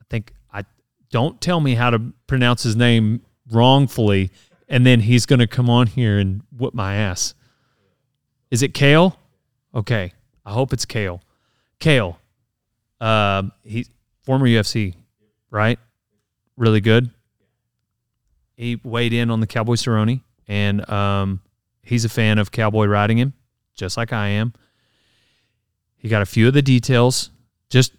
I 0.00 0.04
think 0.08 0.32
I 0.52 0.62
don't 1.10 1.40
tell 1.40 1.58
me 1.58 1.74
how 1.74 1.90
to 1.90 2.12
pronounce 2.28 2.62
his 2.62 2.76
name 2.76 3.22
wrongfully, 3.50 4.30
and 4.70 4.86
then 4.86 5.00
he's 5.00 5.26
going 5.26 5.40
to 5.40 5.48
come 5.48 5.68
on 5.68 5.88
here 5.88 6.18
and 6.18 6.42
whoop 6.56 6.72
my 6.72 6.94
ass. 6.94 7.34
Is 8.50 8.62
it 8.62 8.72
Kale? 8.72 9.18
Okay, 9.74 10.12
I 10.46 10.52
hope 10.52 10.72
it's 10.72 10.84
Kale. 10.86 11.20
Kale, 11.80 12.18
uh, 13.00 13.42
he 13.64 13.86
former 14.22 14.46
UFC, 14.46 14.94
right? 15.50 15.78
Really 16.56 16.80
good. 16.80 17.10
He 18.56 18.80
weighed 18.82 19.12
in 19.12 19.30
on 19.30 19.40
the 19.40 19.46
Cowboy 19.46 19.74
Cerrone, 19.74 20.22
and 20.46 20.88
um, 20.88 21.40
he's 21.82 22.04
a 22.04 22.08
fan 22.08 22.38
of 22.38 22.50
cowboy 22.50 22.86
riding 22.86 23.18
him, 23.18 23.32
just 23.74 23.96
like 23.96 24.12
I 24.12 24.28
am. 24.28 24.52
He 25.96 26.08
got 26.08 26.22
a 26.22 26.26
few 26.26 26.48
of 26.48 26.54
the 26.54 26.62
details, 26.62 27.30
just 27.70 27.92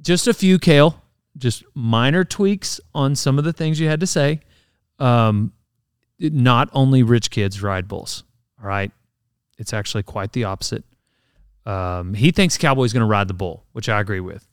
just 0.00 0.26
a 0.26 0.34
few, 0.34 0.58
Kale, 0.58 1.02
just 1.36 1.64
minor 1.74 2.24
tweaks 2.24 2.80
on 2.94 3.14
some 3.14 3.38
of 3.38 3.44
the 3.44 3.52
things 3.52 3.78
you 3.78 3.88
had 3.88 4.00
to 4.00 4.06
say. 4.06 4.40
Um, 4.98 5.52
not 6.18 6.68
only 6.72 7.02
rich 7.02 7.30
kids 7.30 7.62
ride 7.62 7.88
bulls, 7.88 8.24
all 8.60 8.68
right. 8.68 8.90
It's 9.58 9.72
actually 9.72 10.02
quite 10.02 10.32
the 10.32 10.44
opposite. 10.44 10.84
Um, 11.64 12.14
he 12.14 12.30
thinks 12.30 12.58
Cowboy's 12.58 12.92
going 12.92 13.00
to 13.00 13.06
ride 13.06 13.28
the 13.28 13.34
bull, 13.34 13.64
which 13.72 13.88
I 13.88 14.00
agree 14.00 14.20
with. 14.20 14.46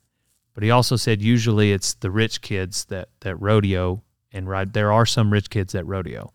But 0.54 0.64
he 0.64 0.72
also 0.72 0.96
said 0.96 1.22
usually 1.22 1.72
it's 1.72 1.96
the 1.96 2.12
rich 2.12 2.42
kids 2.42 2.86
that 2.86 3.10
that 3.22 3.36
rodeo 3.38 4.02
and 4.32 4.48
ride. 4.48 4.74
There 4.74 4.92
are 4.92 5.06
some 5.06 5.32
rich 5.34 5.50
kids 5.50 5.74
that 5.74 5.86
rodeo, 5.86 6.32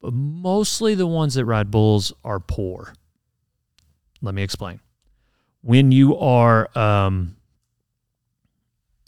but 0.00 0.12
mostly 0.12 0.94
the 0.94 1.06
ones 1.06 1.34
that 1.34 1.44
ride 1.44 1.70
bulls 1.70 2.12
are 2.24 2.40
poor. 2.40 2.94
Let 4.22 4.34
me 4.34 4.42
explain. 4.42 4.80
When 5.62 5.92
you 5.92 6.16
are 6.18 6.68
um, 6.78 7.36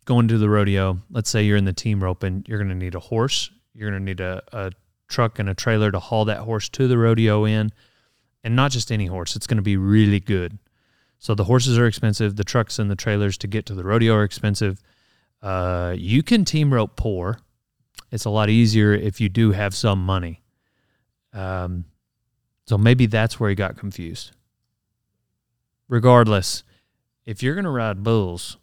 going 0.04 0.28
to 0.28 0.38
the 0.38 0.48
rodeo, 0.48 1.00
let's 1.10 1.30
say 1.30 1.42
you're 1.42 1.56
in 1.56 1.64
the 1.64 1.72
team 1.72 2.02
roping, 2.02 2.44
you're 2.46 2.58
going 2.58 2.68
to 2.68 2.74
need 2.74 2.94
a 2.94 3.00
horse. 3.00 3.50
You're 3.74 3.90
going 3.90 4.00
to 4.00 4.04
need 4.04 4.20
a, 4.20 4.42
a 4.52 4.72
truck 5.12 5.38
and 5.38 5.48
a 5.48 5.54
trailer 5.54 5.92
to 5.92 6.00
haul 6.00 6.24
that 6.24 6.40
horse 6.40 6.68
to 6.70 6.88
the 6.88 6.98
rodeo 6.98 7.44
in 7.44 7.70
and 8.42 8.56
not 8.56 8.72
just 8.72 8.90
any 8.90 9.06
horse. 9.06 9.36
It's 9.36 9.46
going 9.46 9.56
to 9.56 9.62
be 9.62 9.76
really 9.76 10.18
good. 10.18 10.58
So 11.18 11.34
the 11.36 11.44
horses 11.44 11.78
are 11.78 11.86
expensive. 11.86 12.34
The 12.34 12.44
trucks 12.44 12.80
and 12.80 12.90
the 12.90 12.96
trailers 12.96 13.38
to 13.38 13.46
get 13.46 13.66
to 13.66 13.74
the 13.74 13.84
rodeo 13.84 14.14
are 14.14 14.24
expensive. 14.24 14.82
Uh, 15.40 15.94
you 15.96 16.22
can 16.22 16.44
team 16.44 16.74
rope 16.74 16.96
poor. 16.96 17.38
It's 18.10 18.24
a 18.24 18.30
lot 18.30 18.50
easier 18.50 18.92
if 18.92 19.20
you 19.20 19.28
do 19.28 19.52
have 19.52 19.74
some 19.74 20.04
money. 20.04 20.42
Um, 21.32 21.84
so 22.66 22.76
maybe 22.76 23.06
that's 23.06 23.38
where 23.38 23.50
he 23.50 23.54
got 23.54 23.76
confused. 23.76 24.32
Regardless, 25.88 26.64
if 27.24 27.42
you're 27.42 27.54
going 27.54 27.64
to 27.64 27.70
ride 27.70 28.02
bulls, 28.02 28.56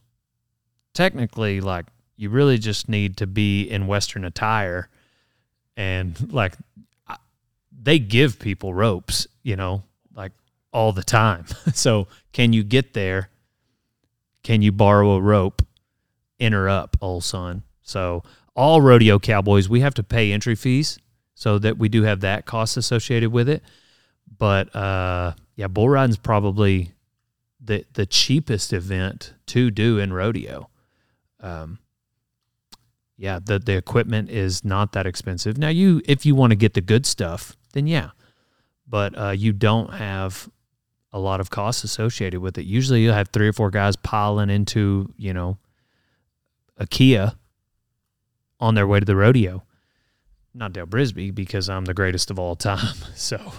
technically, 0.93 1.61
like 1.61 1.85
you 2.17 2.29
really 2.29 2.57
just 2.57 2.89
need 2.89 3.15
to 3.17 3.27
be 3.27 3.63
in 3.63 3.87
Western 3.87 4.25
attire 4.25 4.89
and 5.79 6.33
like 6.33 6.57
they 7.71 7.99
give 7.99 8.37
people 8.37 8.73
ropes, 8.73 9.27
you 9.43 9.55
know, 9.55 9.83
like 10.13 10.33
all 10.73 10.91
the 10.91 11.03
time. 11.03 11.45
so 11.73 12.09
can 12.33 12.51
you 12.51 12.63
get 12.63 12.93
there? 12.93 13.29
Can 14.43 14.61
you 14.61 14.73
borrow 14.73 15.11
a 15.11 15.21
rope? 15.21 15.65
Enter 16.37 16.67
up, 16.67 16.97
old 17.01 17.23
son. 17.23 17.63
So 17.81 18.23
all 18.55 18.81
rodeo 18.81 19.19
cowboys, 19.19 19.69
we 19.69 19.79
have 19.79 19.93
to 19.95 20.03
pay 20.03 20.33
entry 20.33 20.55
fees 20.55 20.99
so 21.33 21.57
that 21.59 21.77
we 21.77 21.87
do 21.87 22.03
have 22.03 22.19
that 22.21 22.45
cost 22.45 22.75
associated 22.75 23.31
with 23.31 23.47
it. 23.47 23.63
But 24.37 24.75
uh, 24.75 25.33
yeah, 25.55 25.67
bull 25.67 25.87
riding 25.87 26.11
is 26.11 26.17
probably 26.17 26.91
the 27.61 27.85
the 27.93 28.05
cheapest 28.05 28.73
event 28.73 29.33
to 29.47 29.71
do 29.71 29.97
in 29.97 30.11
rodeo. 30.11 30.69
Um, 31.39 31.79
yeah, 33.19 33.39
the 33.43 33.59
the 33.59 33.75
equipment 33.75 34.29
is 34.29 34.63
not 34.63 34.93
that 34.93 35.05
expensive. 35.05 35.57
Now 35.57 35.67
you 35.67 36.01
if 36.05 36.25
you 36.25 36.35
want 36.35 36.51
to 36.51 36.55
get 36.55 36.73
the 36.73 36.81
good 36.81 37.05
stuff, 37.05 37.57
then 37.73 37.85
yeah. 37.85 38.11
But 38.87 39.17
uh, 39.17 39.31
you 39.31 39.51
don't 39.51 39.93
have 39.93 40.49
a 41.11 41.19
lot 41.19 41.41
of 41.41 41.49
costs 41.49 41.83
associated 41.83 42.39
with 42.39 42.57
it. 42.57 42.65
Usually 42.65 43.01
you'll 43.01 43.13
have 43.13 43.27
three 43.27 43.49
or 43.49 43.53
four 43.53 43.71
guys 43.71 43.97
piling 43.97 44.49
into, 44.49 45.13
you 45.17 45.33
know, 45.33 45.57
a 46.77 46.87
Kia 46.87 47.33
on 48.59 48.75
their 48.75 48.87
way 48.87 49.01
to 49.01 49.05
the 49.05 49.17
rodeo. 49.17 49.63
Not 50.53 50.71
Dale 50.71 50.87
Brisby 50.87 51.35
because 51.35 51.69
I'm 51.69 51.85
the 51.85 51.93
greatest 51.93 52.31
of 52.31 52.39
all 52.39 52.55
time. 52.55 52.95
So, 53.15 53.51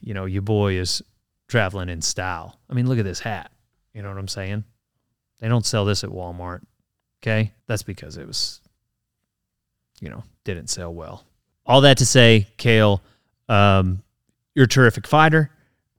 you 0.00 0.14
know, 0.14 0.24
your 0.24 0.42
boy 0.42 0.74
is 0.74 1.02
traveling 1.48 1.90
in 1.90 2.00
style. 2.00 2.58
I 2.70 2.72
mean, 2.72 2.88
look 2.88 2.98
at 2.98 3.04
this 3.04 3.20
hat. 3.20 3.52
You 3.92 4.00
know 4.00 4.08
what 4.08 4.16
I'm 4.16 4.26
saying? 4.26 4.64
They 5.38 5.48
don't 5.48 5.66
sell 5.66 5.84
this 5.84 6.02
at 6.02 6.08
Walmart. 6.08 6.62
Okay? 7.22 7.52
That's 7.66 7.82
because 7.82 8.16
it 8.16 8.26
was 8.26 8.61
you 10.02 10.10
know, 10.10 10.24
didn't 10.44 10.68
sell 10.68 10.92
well. 10.92 11.24
All 11.64 11.80
that 11.82 11.98
to 11.98 12.06
say, 12.06 12.48
Kale, 12.58 13.00
um, 13.48 14.02
you're 14.54 14.64
a 14.64 14.68
terrific 14.68 15.06
fighter, 15.06 15.50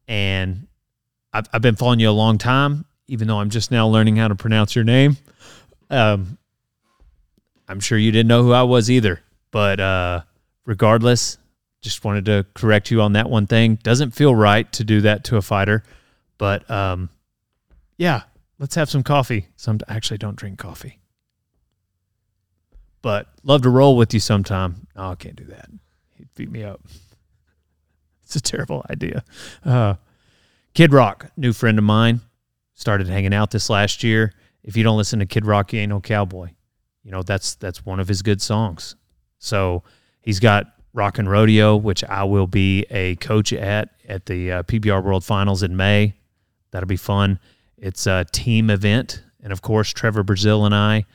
and 0.07 0.67
I've, 1.31 1.47
I've 1.53 1.61
been 1.61 1.77
following 1.77 2.01
you 2.01 2.09
a 2.09 2.11
long 2.11 2.37
time, 2.37 2.85
even 3.07 3.27
though 3.27 3.39
I'm 3.39 3.49
just 3.49 3.71
now 3.71 3.87
learning 3.87 4.17
how 4.17 4.27
to 4.27 4.35
pronounce 4.35 4.75
your 4.75 4.83
name. 4.83 5.17
Um, 5.89 6.37
I'm 7.67 7.79
sure 7.79 7.97
you 7.97 8.11
didn't 8.11 8.27
know 8.27 8.43
who 8.43 8.51
I 8.51 8.63
was 8.63 8.91
either, 8.91 9.21
but 9.51 9.79
uh, 9.79 10.21
regardless, 10.65 11.37
just 11.81 12.03
wanted 12.03 12.25
to 12.25 12.45
correct 12.53 12.91
you 12.91 13.01
on 13.01 13.13
that 13.13 13.29
one 13.29 13.47
thing. 13.47 13.75
Doesn't 13.83 14.11
feel 14.11 14.35
right 14.35 14.69
to 14.73 14.83
do 14.83 15.01
that 15.01 15.23
to 15.25 15.37
a 15.37 15.41
fighter, 15.41 15.83
but 16.37 16.69
um, 16.69 17.09
yeah, 17.97 18.23
let's 18.59 18.75
have 18.75 18.89
some 18.89 19.03
coffee. 19.03 19.47
Some 19.55 19.79
actually 19.87 20.17
don't 20.17 20.35
drink 20.35 20.59
coffee, 20.59 20.99
but 23.03 23.27
love 23.43 23.61
to 23.61 23.69
roll 23.69 23.95
with 23.95 24.11
you 24.15 24.19
sometime. 24.19 24.87
Oh, 24.95 25.11
I 25.11 25.15
can't 25.15 25.35
do 25.35 25.43
that. 25.45 25.69
He'd 26.17 26.33
beat 26.33 26.49
me 26.49 26.63
up. 26.63 26.81
It's 28.25 28.37
a 28.37 28.41
terrible 28.41 28.83
idea. 28.89 29.23
Uh, 29.63 29.95
Kid 30.73 30.91
Rock, 30.91 31.29
new 31.37 31.53
friend 31.53 31.77
of 31.77 31.83
mine, 31.83 32.21
started 32.73 33.07
hanging 33.07 33.33
out 33.33 33.51
this 33.51 33.69
last 33.69 34.03
year. 34.03 34.33
If 34.63 34.75
you 34.75 34.83
don't 34.83 34.97
listen 34.97 35.19
to 35.19 35.27
Kid 35.27 35.45
Rock, 35.45 35.71
you 35.71 35.81
ain't 35.81 35.89
no 35.89 35.99
cowboy. 35.99 36.49
You 37.03 37.11
know 37.11 37.21
that's 37.21 37.53
that's 37.55 37.85
one 37.85 37.99
of 37.99 38.07
his 38.07 38.23
good 38.23 38.41
songs. 38.41 38.95
So 39.37 39.83
he's 40.21 40.39
got 40.39 40.65
Rock 40.93 41.19
and 41.19 41.29
Rodeo, 41.29 41.75
which 41.75 42.03
I 42.05 42.23
will 42.23 42.47
be 42.47 42.87
a 42.89 43.17
coach 43.17 43.53
at 43.53 43.89
at 44.07 44.25
the 44.25 44.51
uh, 44.51 44.63
PBR 44.63 45.03
World 45.03 45.23
Finals 45.23 45.61
in 45.61 45.77
May. 45.77 46.15
That'll 46.71 46.87
be 46.87 46.97
fun. 46.97 47.39
It's 47.77 48.07
a 48.07 48.25
team 48.31 48.71
event, 48.71 49.21
and 49.43 49.53
of 49.53 49.61
course 49.61 49.91
Trevor 49.91 50.23
Brazile 50.23 50.65
and 50.65 50.73
I. 50.73 51.05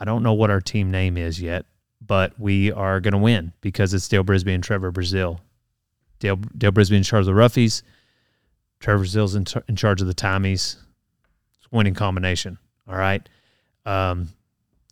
I 0.00 0.06
don't 0.06 0.22
know 0.22 0.32
what 0.32 0.50
our 0.50 0.60
team 0.60 0.90
name 0.90 1.18
is 1.18 1.40
yet, 1.40 1.66
but 2.04 2.38
we 2.40 2.72
are 2.72 3.00
going 3.00 3.12
to 3.12 3.18
win 3.18 3.52
because 3.60 3.92
it's 3.92 4.08
Dale 4.08 4.24
Brisby 4.24 4.54
and 4.54 4.64
Trevor 4.64 4.90
Brazile. 4.90 5.40
Dale, 6.18 6.36
Dale 6.56 6.72
Brisby 6.72 6.96
in 6.96 7.02
charge 7.02 7.20
of 7.20 7.26
the 7.26 7.32
roughies. 7.32 7.82
Trevor 8.80 9.04
Brazile's 9.04 9.34
in, 9.34 9.44
in 9.68 9.76
charge 9.76 10.00
of 10.00 10.06
the 10.06 10.14
Tommies. 10.14 10.76
It's 11.58 11.70
winning 11.70 11.94
combination. 11.94 12.58
All 12.88 12.96
right. 12.96 13.28
Um, 13.84 14.30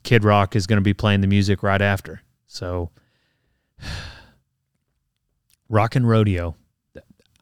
Kid 0.03 0.25
Rock 0.25 0.55
is 0.55 0.67
going 0.67 0.77
to 0.77 0.83
be 0.83 0.95
playing 0.95 1.23
the 1.23 1.27
music 1.27 1.63
right 1.63 1.81
after. 1.81 2.21
So, 2.47 2.91
Rock 5.71 5.97
and 5.97 6.09
Rodeo. 6.09 6.55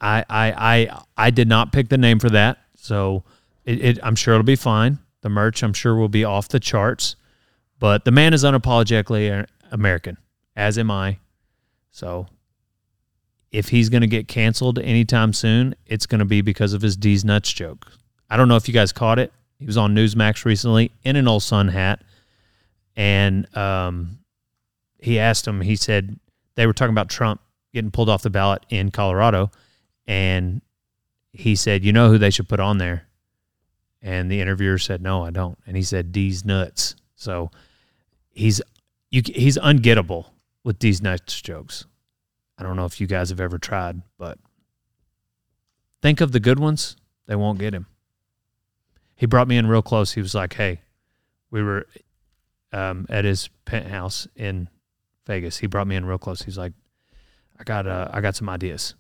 I, 0.01 0.25
I, 0.29 0.53
I, 0.53 1.03
I 1.17 1.31
did 1.31 1.49
not 1.49 1.73
pick 1.73 1.89
the 1.89 1.99
name 1.99 2.21
for 2.21 2.31
that. 2.31 2.59
So, 2.77 3.25
it, 3.65 3.85
it, 3.85 3.99
I'm 4.03 4.15
sure 4.15 4.35
it'll 4.35 4.45
be 4.45 4.57
fine. 4.57 4.99
The 5.23 5.29
merch, 5.29 5.63
I'm 5.63 5.73
sure, 5.73 5.97
will 5.97 6.09
be 6.09 6.25
off 6.25 6.49
the 6.49 6.61
charts. 6.61 7.17
But 7.79 8.05
the 8.05 8.11
man 8.11 8.33
is 8.33 8.45
unapologetically 8.45 9.47
American, 9.71 10.17
as 10.55 10.79
am 10.79 10.91
I. 10.91 11.19
So 11.91 12.27
if 13.53 13.69
he's 13.69 13.89
going 13.89 14.03
to 14.03 14.07
get 14.07 14.29
canceled 14.29 14.79
anytime 14.79 15.33
soon, 15.33 15.75
it's 15.87 16.07
going 16.07 16.19
to 16.19 16.25
be 16.25 16.41
because 16.41 16.73
of 16.73 16.83
his 16.83 16.97
D's 16.97 17.25
nuts 17.25 17.53
joke. 17.53 17.91
I 18.29 18.37
don't 18.37 18.49
know 18.49 18.57
if 18.57 18.69
you 18.69 18.75
guys 18.75 18.93
caught 18.93 19.19
it. 19.19 19.33
He 19.59 19.67
was 19.67 19.77
on 19.77 19.95
Newsmax 19.95 20.45
recently 20.45 20.93
in 21.05 21.17
an 21.17 21.29
old 21.29 21.43
sun 21.43 21.69
hat, 21.69 22.03
and 22.95 23.55
um, 23.57 24.19
he 24.99 25.19
asked 25.19 25.47
him. 25.47 25.61
He 25.61 25.77
said 25.77 26.19
they 26.55 26.67
were 26.67 26.75
talking 26.75 26.93
about 26.93 27.09
Trump 27.09 27.41
getting 27.73 27.91
pulled 27.91 28.11
off 28.11 28.23
the 28.23 28.31
ballot 28.31 28.65
in 28.69 28.91
Colorado, 28.91 29.51
and 30.07 30.61
he 31.33 31.57
said, 31.57 31.85
"You 31.85 31.93
know 31.93 32.11
who 32.11 32.19
they 32.19 32.31
should 32.31 32.49
put 32.49 32.61
on 32.61 32.77
there?" 32.79 33.07
And 34.03 34.31
the 34.31 34.41
interviewer 34.41 34.79
said, 34.79 35.01
"No, 35.01 35.25
I 35.25 35.31
don't." 35.31 35.59
And 35.67 35.77
he 35.77 35.83
said, 35.83 36.13
"D's 36.13 36.45
nuts." 36.45 36.97
So 37.17 37.51
he's 38.31 38.63
you, 39.11 39.23
he's 39.25 39.59
ungettable 39.59 40.27
with 40.63 40.79
these 40.79 41.03
nuts 41.03 41.41
jokes. 41.41 41.87
I 42.59 42.63
don't 42.63 42.77
know 42.77 42.85
if 42.85 43.01
you 43.01 43.07
guys 43.07 43.31
have 43.31 43.41
ever 43.41 43.59
tried, 43.59 44.03
but 44.19 44.39
think 46.01 46.21
of 46.21 46.33
the 46.33 46.41
good 46.41 46.59
ones, 46.59 46.97
they 47.27 47.37
won't 47.37 47.59
get 47.59 47.75
him. 47.75 47.87
He 49.17 49.27
brought 49.27 49.49
me 49.49 49.57
in 49.57 49.67
real 49.67 49.83
close. 49.83 50.13
He 50.13 50.21
was 50.21 50.35
like, 50.35 50.55
"Hey, 50.55 50.81
we 51.51 51.63
were 51.63 51.87
um, 52.73 53.07
at 53.09 53.25
his 53.25 53.49
penthouse 53.65 54.29
in 54.37 54.69
Vegas. 55.27 55.59
He 55.59 55.67
brought 55.67 55.87
me 55.87 55.97
in 55.97 56.05
real 56.05 56.19
close. 56.19 56.43
He's 56.43 56.59
like, 56.59 56.73
I 57.59 57.65
got 57.65 57.87
uh, 57.87 58.09
I 58.13 58.21
got 58.21 58.37
some 58.37 58.49
ideas, 58.49 58.95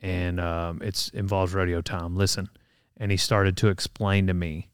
and 0.00 0.38
um, 0.40 0.80
it's 0.82 1.08
involves 1.10 1.52
rodeo 1.54 1.80
time. 1.80 2.16
Listen, 2.16 2.48
and 2.96 3.10
he 3.10 3.16
started 3.16 3.56
to 3.58 3.68
explain 3.68 4.28
to 4.28 4.34
me 4.34 4.68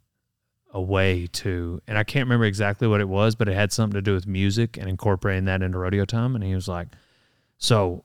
a 0.75 0.83
way 0.83 1.27
to, 1.29 1.81
and 1.87 1.97
I 1.97 2.05
can't 2.05 2.27
remember 2.27 2.45
exactly 2.45 2.87
what 2.87 3.01
it 3.01 3.09
was, 3.09 3.35
but 3.35 3.49
it 3.49 3.55
had 3.55 3.73
something 3.73 3.97
to 3.97 4.03
do 4.03 4.13
with 4.13 4.27
music 4.27 4.77
and 4.77 4.89
incorporating 4.89 5.47
that 5.47 5.63
into 5.63 5.79
rodeo 5.79 6.05
time. 6.05 6.35
And 6.35 6.45
he 6.45 6.55
was 6.55 6.69
like, 6.69 6.89
so 7.57 8.05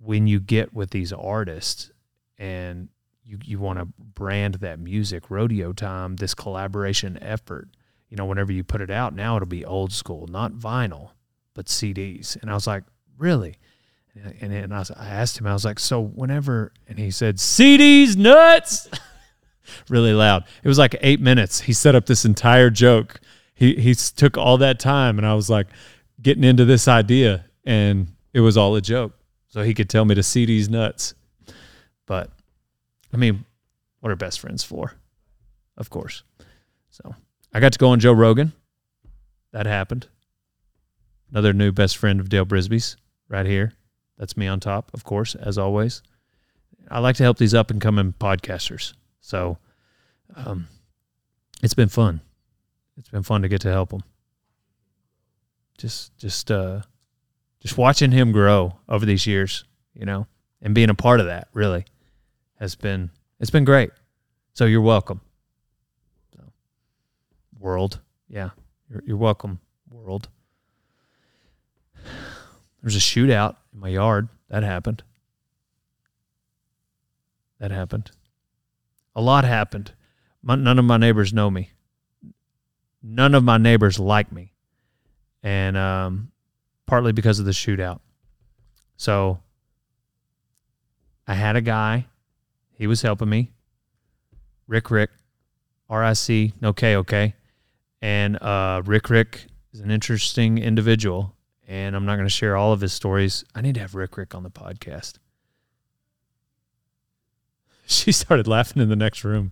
when 0.00 0.26
you 0.26 0.38
get 0.38 0.72
with 0.72 0.90
these 0.90 1.12
artists 1.12 1.90
and 2.38 2.88
you 3.24 3.38
you 3.44 3.58
want 3.58 3.78
to 3.78 3.86
brand 3.98 4.54
that 4.56 4.78
music 4.78 5.30
rodeo 5.30 5.72
time 5.72 6.16
this 6.16 6.34
collaboration 6.34 7.18
effort 7.20 7.68
you 8.08 8.16
know 8.16 8.24
whenever 8.24 8.50
you 8.50 8.64
put 8.64 8.80
it 8.80 8.90
out 8.90 9.14
now 9.14 9.36
it'll 9.36 9.46
be 9.46 9.64
old 9.64 9.92
school 9.92 10.26
not 10.26 10.52
vinyl 10.52 11.10
but 11.54 11.66
CDs 11.66 12.40
and 12.40 12.50
I 12.50 12.54
was 12.54 12.66
like 12.66 12.84
really? 13.18 13.56
And, 14.40 14.52
and 14.52 14.74
I, 14.74 14.78
was, 14.80 14.90
I 14.90 15.06
asked 15.06 15.38
him 15.38 15.46
I 15.46 15.52
was 15.52 15.64
like 15.64 15.78
so 15.78 16.00
whenever 16.00 16.72
and 16.88 16.98
he 16.98 17.10
said 17.10 17.36
CDs 17.36 18.16
nuts 18.16 18.88
really 19.90 20.12
loud 20.12 20.44
it 20.62 20.68
was 20.68 20.78
like 20.78 20.96
8 21.00 21.20
minutes 21.20 21.60
he 21.60 21.72
set 21.72 21.94
up 21.94 22.06
this 22.06 22.24
entire 22.24 22.70
joke 22.70 23.20
he 23.54 23.74
he 23.74 23.94
took 23.94 24.38
all 24.38 24.56
that 24.58 24.78
time 24.78 25.18
and 25.18 25.26
I 25.26 25.34
was 25.34 25.50
like 25.50 25.66
getting 26.22 26.44
into 26.44 26.64
this 26.64 26.88
idea 26.88 27.44
and 27.64 28.08
it 28.32 28.40
was 28.40 28.56
all 28.56 28.76
a 28.76 28.80
joke 28.80 29.12
so 29.48 29.62
he 29.62 29.74
could 29.74 29.90
tell 29.90 30.04
me 30.04 30.14
to 30.14 30.22
see 30.22 30.46
these 30.46 30.68
nuts 30.68 31.14
but 32.06 32.30
I 33.12 33.16
mean, 33.16 33.44
what 34.00 34.10
are 34.10 34.16
best 34.16 34.40
friends 34.40 34.64
for? 34.64 34.94
Of 35.76 35.90
course. 35.90 36.24
So 36.90 37.14
I 37.52 37.60
got 37.60 37.72
to 37.72 37.78
go 37.78 37.90
on 37.90 38.00
Joe 38.00 38.12
Rogan. 38.12 38.52
That 39.52 39.66
happened. 39.66 40.08
Another 41.30 41.52
new 41.52 41.72
best 41.72 41.96
friend 41.96 42.18
of 42.18 42.28
Dale 42.28 42.44
Brisby's 42.44 42.96
right 43.28 43.46
here. 43.46 43.74
That's 44.18 44.36
me 44.36 44.46
on 44.46 44.60
top, 44.60 44.90
of 44.92 45.04
course, 45.04 45.34
as 45.34 45.56
always. 45.56 46.02
I 46.90 46.98
like 46.98 47.14
to 47.16 47.22
help 47.22 47.38
these 47.38 47.54
up 47.54 47.70
and 47.70 47.80
coming 47.80 48.12
podcasters. 48.18 48.94
So 49.20 49.58
um, 50.36 50.68
it's 51.62 51.74
been 51.74 51.88
fun. 51.88 52.20
It's 52.96 53.08
been 53.08 53.22
fun 53.22 53.42
to 53.42 53.48
get 53.48 53.60
to 53.62 53.70
help 53.70 53.92
him. 53.92 54.02
Just, 55.78 56.16
just, 56.18 56.50
uh, 56.50 56.82
just 57.60 57.76
watching 57.78 58.10
him 58.10 58.32
grow 58.32 58.76
over 58.88 59.06
these 59.06 59.26
years, 59.26 59.64
you 59.94 60.04
know, 60.04 60.26
and 60.62 60.74
being 60.74 60.90
a 60.90 60.94
part 60.94 61.20
of 61.20 61.26
that, 61.26 61.48
really 61.52 61.84
has 62.58 62.74
been 62.74 63.10
it's 63.38 63.50
been 63.50 63.64
great. 63.64 63.90
So 64.52 64.66
you're 64.66 64.82
welcome. 64.82 65.22
So, 66.36 66.42
world, 67.58 68.00
yeah, 68.28 68.50
you're, 68.90 69.02
you're 69.06 69.16
welcome, 69.16 69.60
world. 69.90 70.28
There's 72.82 72.96
a 72.96 73.00
shootout 73.00 73.56
in 73.72 73.80
my 73.80 73.88
yard. 73.88 74.28
That 74.48 74.62
happened. 74.62 75.02
That 77.58 77.70
happened. 77.70 78.10
A 79.14 79.20
lot 79.20 79.44
happened. 79.44 79.92
My, 80.42 80.54
none 80.54 80.78
of 80.78 80.84
my 80.84 80.96
neighbors 80.96 81.32
know 81.32 81.50
me. 81.50 81.70
None 83.02 83.34
of 83.34 83.44
my 83.44 83.58
neighbors 83.58 83.98
like 83.98 84.30
me, 84.30 84.52
and 85.42 85.76
um, 85.76 86.32
partly 86.86 87.12
because 87.12 87.38
of 87.38 87.46
the 87.46 87.52
shootout. 87.52 88.00
So 88.96 89.40
I 91.26 91.34
had 91.34 91.56
a 91.56 91.62
guy 91.62 92.06
he 92.72 92.86
was 92.86 93.02
helping 93.02 93.28
me. 93.28 93.52
Rick 94.66 94.90
Rick, 94.90 95.10
R 95.88 96.04
I 96.04 96.12
C, 96.12 96.52
no 96.60 96.72
K, 96.72 96.96
okay. 96.96 97.34
And 98.02 98.36
uh, 98.42 98.82
Rick 98.84 99.10
Rick 99.10 99.46
is 99.72 99.80
an 99.80 99.90
interesting 99.90 100.58
individual, 100.58 101.36
and 101.66 101.94
I'm 101.94 102.04
not 102.04 102.16
going 102.16 102.26
to 102.26 102.34
share 102.34 102.56
all 102.56 102.72
of 102.72 102.80
his 102.80 102.92
stories. 102.92 103.44
I 103.54 103.60
need 103.60 103.74
to 103.74 103.80
have 103.80 103.94
Rick 103.94 104.16
Rick 104.16 104.34
on 104.34 104.42
the 104.42 104.50
podcast. 104.50 105.14
She 107.86 108.12
started 108.12 108.46
laughing 108.46 108.80
in 108.80 108.88
the 108.88 108.94
next 108.94 109.24
room. 109.24 109.50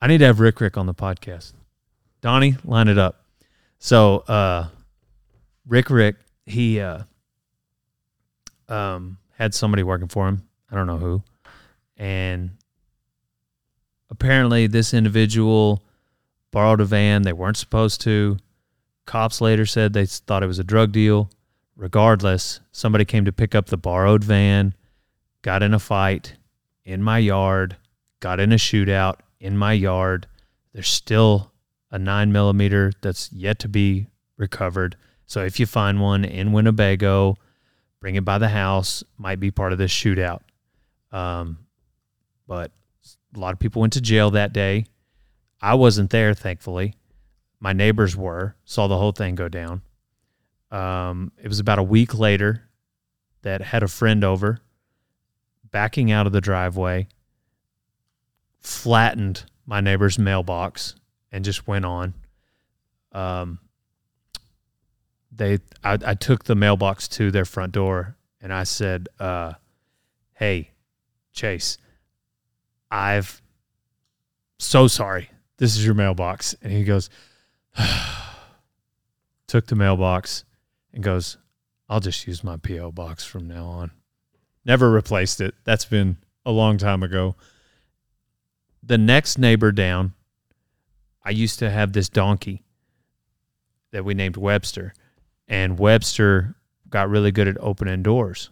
I 0.00 0.06
need 0.06 0.18
to 0.18 0.26
have 0.26 0.40
Rick 0.40 0.60
Rick 0.60 0.76
on 0.76 0.86
the 0.86 0.94
podcast. 0.94 1.52
Donnie, 2.20 2.56
line 2.64 2.88
it 2.88 2.98
up. 2.98 3.24
So, 3.78 4.18
uh, 4.20 4.68
Rick 5.66 5.90
Rick, 5.90 6.16
he 6.46 6.80
uh, 6.80 7.02
um, 8.68 9.18
had 9.36 9.54
somebody 9.54 9.82
working 9.82 10.08
for 10.08 10.28
him. 10.28 10.46
I 10.70 10.76
don't 10.76 10.86
know 10.86 10.98
who 10.98 11.22
and 12.00 12.52
apparently 14.08 14.66
this 14.66 14.94
individual 14.94 15.84
borrowed 16.50 16.80
a 16.80 16.84
van 16.86 17.22
they 17.22 17.32
weren't 17.34 17.58
supposed 17.58 18.00
to. 18.00 18.38
Cops 19.04 19.42
later 19.42 19.66
said 19.66 19.92
they 19.92 20.06
thought 20.06 20.42
it 20.42 20.46
was 20.46 20.58
a 20.58 20.64
drug 20.64 20.92
deal. 20.92 21.30
Regardless, 21.76 22.60
somebody 22.72 23.04
came 23.04 23.26
to 23.26 23.32
pick 23.32 23.54
up 23.54 23.66
the 23.66 23.76
borrowed 23.76 24.24
van, 24.24 24.74
got 25.42 25.62
in 25.62 25.74
a 25.74 25.78
fight 25.78 26.36
in 26.84 27.02
my 27.02 27.18
yard, 27.18 27.76
got 28.20 28.40
in 28.40 28.50
a 28.50 28.56
shootout 28.56 29.16
in 29.40 29.56
my 29.56 29.72
yard. 29.72 30.26
There's 30.72 30.88
still 30.88 31.50
a 31.90 31.98
nine 31.98 32.30
millimeter 32.32 32.92
that's 33.00 33.32
yet 33.32 33.58
to 33.60 33.68
be 33.68 34.06
recovered. 34.36 34.96
So 35.26 35.44
if 35.44 35.58
you 35.58 35.66
find 35.66 36.00
one 36.00 36.24
in 36.24 36.52
Winnebago, 36.52 37.36
bring 38.00 38.14
it 38.16 38.24
by 38.24 38.38
the 38.38 38.48
house. 38.48 39.02
Might 39.18 39.40
be 39.40 39.50
part 39.50 39.72
of 39.72 39.78
this 39.78 39.92
shootout. 39.92 40.40
Um, 41.12 41.58
but 42.46 42.70
a 43.34 43.38
lot 43.38 43.52
of 43.52 43.58
people 43.58 43.80
went 43.80 43.92
to 43.94 44.00
jail 44.00 44.30
that 44.32 44.52
day. 44.52 44.86
I 45.60 45.74
wasn't 45.74 46.10
there, 46.10 46.34
thankfully. 46.34 46.94
My 47.60 47.72
neighbors 47.72 48.16
were, 48.16 48.56
saw 48.64 48.86
the 48.86 48.96
whole 48.96 49.12
thing 49.12 49.34
go 49.34 49.48
down. 49.48 49.82
Um, 50.70 51.32
it 51.42 51.48
was 51.48 51.60
about 51.60 51.78
a 51.78 51.82
week 51.82 52.18
later 52.18 52.62
that 53.42 53.60
had 53.60 53.82
a 53.82 53.88
friend 53.88 54.24
over, 54.24 54.60
backing 55.70 56.10
out 56.10 56.26
of 56.26 56.32
the 56.32 56.40
driveway, 56.40 57.08
flattened 58.60 59.44
my 59.66 59.80
neighbor's 59.80 60.18
mailbox, 60.18 60.94
and 61.32 61.44
just 61.44 61.66
went 61.66 61.84
on. 61.84 62.14
Um, 63.12 63.58
they, 65.32 65.58
I, 65.82 65.98
I 66.04 66.14
took 66.14 66.44
the 66.44 66.54
mailbox 66.54 67.08
to 67.08 67.30
their 67.30 67.44
front 67.44 67.72
door, 67.72 68.16
and 68.40 68.52
I 68.52 68.64
said, 68.64 69.08
uh, 69.18 69.54
"Hey, 70.34 70.70
Chase." 71.32 71.78
I've 72.90 73.40
so 74.58 74.88
sorry. 74.88 75.30
This 75.58 75.76
is 75.76 75.84
your 75.84 75.94
mailbox. 75.94 76.54
And 76.62 76.72
he 76.72 76.84
goes, 76.84 77.10
took 79.46 79.66
the 79.66 79.76
mailbox 79.76 80.44
and 80.92 81.02
goes, 81.02 81.38
I'll 81.88 82.00
just 82.00 82.26
use 82.26 82.44
my 82.44 82.56
P.O. 82.56 82.92
box 82.92 83.24
from 83.24 83.48
now 83.48 83.66
on. 83.66 83.90
Never 84.64 84.90
replaced 84.90 85.40
it. 85.40 85.54
That's 85.64 85.84
been 85.84 86.18
a 86.44 86.50
long 86.50 86.78
time 86.78 87.02
ago. 87.02 87.36
The 88.82 88.98
next 88.98 89.38
neighbor 89.38 89.72
down, 89.72 90.14
I 91.24 91.30
used 91.30 91.58
to 91.58 91.70
have 91.70 91.92
this 91.92 92.08
donkey 92.08 92.62
that 93.92 94.04
we 94.04 94.14
named 94.14 94.36
Webster, 94.36 94.94
and 95.48 95.78
Webster 95.78 96.54
got 96.88 97.08
really 97.08 97.30
good 97.30 97.48
at 97.48 97.56
opening 97.60 98.02
doors. 98.02 98.50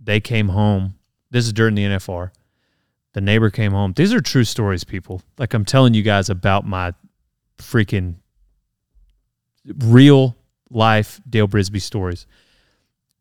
They 0.00 0.20
came 0.20 0.48
home. 0.48 0.94
This 1.30 1.46
is 1.46 1.52
during 1.52 1.74
the 1.74 1.84
NFR. 1.84 2.30
The 3.14 3.20
neighbor 3.20 3.50
came 3.50 3.72
home. 3.72 3.92
These 3.94 4.12
are 4.12 4.20
true 4.20 4.44
stories, 4.44 4.84
people. 4.84 5.22
Like 5.38 5.54
I'm 5.54 5.64
telling 5.64 5.94
you 5.94 6.02
guys 6.02 6.30
about 6.30 6.66
my 6.66 6.92
freaking 7.58 8.16
real 9.78 10.36
life 10.70 11.20
Dale 11.28 11.48
Brisby 11.48 11.80
stories. 11.80 12.26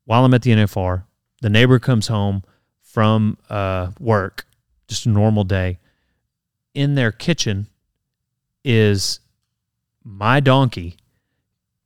While 0.06 0.26
I'm 0.26 0.34
at 0.34 0.41
the 0.41 0.52
NFR, 0.52 1.04
the 1.41 1.50
neighbor 1.50 1.80
comes 1.80 2.08
home 2.08 2.43
from 2.82 3.38
uh, 3.50 3.91
work, 4.00 4.45
just 4.88 5.06
a 5.06 5.10
normal 5.10 5.43
day. 5.43 5.80
In 6.73 6.95
their 6.95 7.12
kitchen 7.12 7.67
is 8.63 9.19
my 10.03 10.39
donkey 10.39 10.97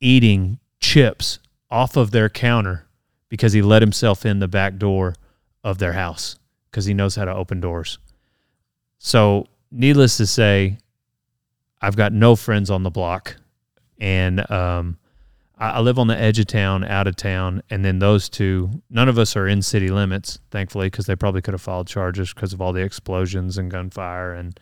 eating 0.00 0.58
chips 0.80 1.38
off 1.70 1.96
of 1.96 2.10
their 2.10 2.28
counter 2.28 2.86
because 3.28 3.52
he 3.52 3.62
let 3.62 3.82
himself 3.82 4.24
in 4.24 4.38
the 4.38 4.48
back 4.48 4.78
door 4.78 5.14
of 5.64 5.78
their 5.78 5.94
house 5.94 6.36
because 6.70 6.84
he 6.84 6.94
knows 6.94 7.16
how 7.16 7.24
to 7.24 7.34
open 7.34 7.60
doors. 7.60 7.98
So, 8.98 9.46
needless 9.70 10.16
to 10.18 10.26
say, 10.26 10.78
I've 11.80 11.96
got 11.96 12.12
no 12.12 12.36
friends 12.36 12.70
on 12.70 12.82
the 12.82 12.90
block, 12.90 13.36
and 13.98 14.48
um, 14.50 14.98
I, 15.58 15.70
I 15.70 15.80
live 15.80 15.98
on 15.98 16.06
the 16.06 16.18
edge 16.18 16.38
of 16.38 16.46
town, 16.46 16.84
out 16.84 17.06
of 17.06 17.16
town, 17.16 17.62
and 17.68 17.84
then 17.84 17.98
those 17.98 18.28
two. 18.28 18.82
None 18.88 19.08
of 19.08 19.18
us 19.18 19.36
are 19.36 19.46
in 19.46 19.62
city 19.62 19.88
limits, 19.88 20.38
thankfully, 20.50 20.86
because 20.86 21.06
they 21.06 21.16
probably 21.16 21.42
could 21.42 21.54
have 21.54 21.60
filed 21.60 21.88
charges 21.88 22.32
because 22.32 22.52
of 22.52 22.60
all 22.60 22.72
the 22.72 22.82
explosions 22.82 23.58
and 23.58 23.70
gunfire 23.70 24.32
and 24.32 24.58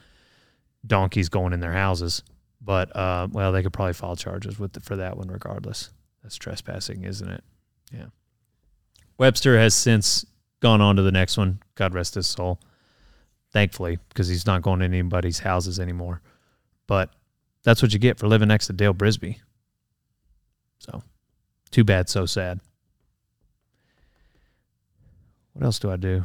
donkeys 0.87 1.29
going 1.29 1.53
in 1.53 1.61
their 1.61 1.73
houses. 1.73 2.23
But 2.61 2.95
uh, 2.97 3.29
well, 3.31 3.53
they 3.53 3.63
could 3.63 3.73
probably 3.73 3.93
file 3.93 4.17
charges 4.17 4.59
with 4.59 4.73
the, 4.73 4.81
for 4.81 4.97
that 4.97 5.17
one 5.17 5.29
regardless. 5.29 5.91
That's 6.23 6.37
trespassing, 6.37 7.05
isn't 7.05 7.31
it? 7.31 7.45
Yeah. 7.93 8.07
Webster 9.19 9.59
has 9.59 9.75
since 9.75 10.25
gone 10.61 10.81
on 10.81 10.97
to 10.97 11.03
the 11.03 11.13
next 11.13 11.37
one. 11.37 11.61
God 11.75 11.95
rest 11.95 12.15
his 12.15 12.27
soul. 12.27 12.61
Thankfully, 13.53 13.99
because 14.09 14.29
he's 14.29 14.47
not 14.47 14.63
going 14.63 14.81
to 14.81 14.87
anybody's 14.87 15.39
houses 15.39 15.79
anymore. 15.79 16.23
But 16.87 17.11
that's 17.63 17.83
what 17.83 17.93
you 17.93 17.99
get 17.99 18.19
for 18.19 18.27
living 18.27 18.49
next 18.49 18.67
to 18.67 18.73
Dale 18.73 18.95
Brisby. 18.95 19.39
So, 20.79 21.03
too 21.71 21.85
bad, 21.85 22.09
so 22.09 22.27
sad. 22.27 22.61
What 25.53 25.65
else 25.65 25.79
do 25.79 25.91
I 25.91 25.97
do? 25.97 26.25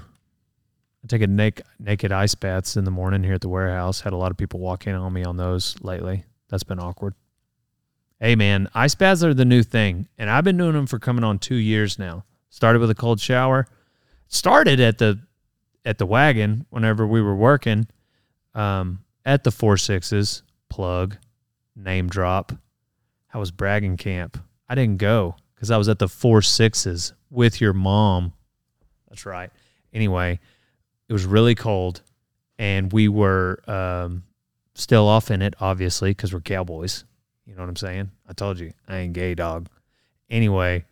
I 1.04 1.08
take 1.08 1.22
a 1.22 1.28
naked, 1.28 1.66
naked 1.80 2.12
ice 2.12 2.36
baths 2.36 2.76
in 2.76 2.84
the 2.84 2.92
morning 2.92 3.24
here 3.24 3.36
at 3.36 3.42
the 3.42 3.50
warehouse. 3.50 4.02
Had 4.02 4.14
a 4.14 4.18
lot 4.18 4.32
of 4.32 4.38
people 4.38 4.60
walk 4.60 4.86
in 4.88 4.96
on 4.96 5.14
me 5.14 5.24
on 5.24 5.38
those 5.38 5.76
lately. 5.82 6.26
That's 6.50 6.64
been 6.64 6.80
awkward. 6.80 7.14
Hey 8.20 8.36
man, 8.36 8.68
ice 8.74 8.96
baths 8.96 9.24
are 9.24 9.34
the 9.34 9.46
new 9.46 9.64
thing, 9.64 10.10
and 10.18 10.30
I've 10.30 10.44
been 10.44 10.58
doing 10.58 10.74
them 10.74 10.88
for 10.88 11.00
coming 11.00 11.24
on 11.24 11.40
two 11.40 11.56
years 11.56 11.98
now. 11.98 12.26
Started 12.50 12.80
with 12.80 12.90
a 12.90 12.96
cold 12.96 13.22
shower. 13.22 13.68
Started 14.28 14.80
at 14.82 14.98
the 14.98 15.20
at 15.86 15.98
the 15.98 16.06
wagon 16.06 16.66
whenever 16.70 17.08
we 17.08 17.22
were 17.22 17.36
working 17.36 17.88
um, 18.54 19.00
at 19.26 19.44
the 19.44 19.52
four 19.52 19.78
sixes 19.78 20.44
plug 20.68 21.18
name 21.76 22.10
drop. 22.10 22.52
I 23.34 23.38
was 23.38 23.52
bragging 23.52 23.98
camp? 23.98 24.38
I 24.68 24.76
didn't 24.76 24.98
go 24.98 25.36
because 25.56 25.72
I 25.72 25.78
was 25.78 25.88
at 25.88 26.00
the 26.00 26.10
four 26.10 26.42
sixes 26.42 27.14
with 27.30 27.62
your 27.62 27.74
mom. 27.74 28.34
That's 29.08 29.26
right. 29.26 29.52
Anyway, 29.94 30.40
it 31.10 31.14
was 31.14 31.26
really 31.26 31.56
cold, 31.56 32.02
and 32.58 32.94
we 32.94 33.08
were 33.08 33.62
um, 33.68 34.24
still 34.76 35.08
off 35.08 35.32
in 35.32 35.42
it, 35.42 35.56
obviously, 35.60 36.12
because 36.12 36.34
we're 36.34 36.40
cowboys. 36.40 37.04
You 37.46 37.56
know 37.56 37.64
what 37.64 37.70
I'm 37.70 37.76
saying? 37.76 38.12
I 38.28 38.34
told 38.34 38.60
you 38.60 38.72
I 38.88 38.98
ain't 38.98 39.14
gay, 39.14 39.34
dog. 39.34 39.68
Anyway, 40.30 40.86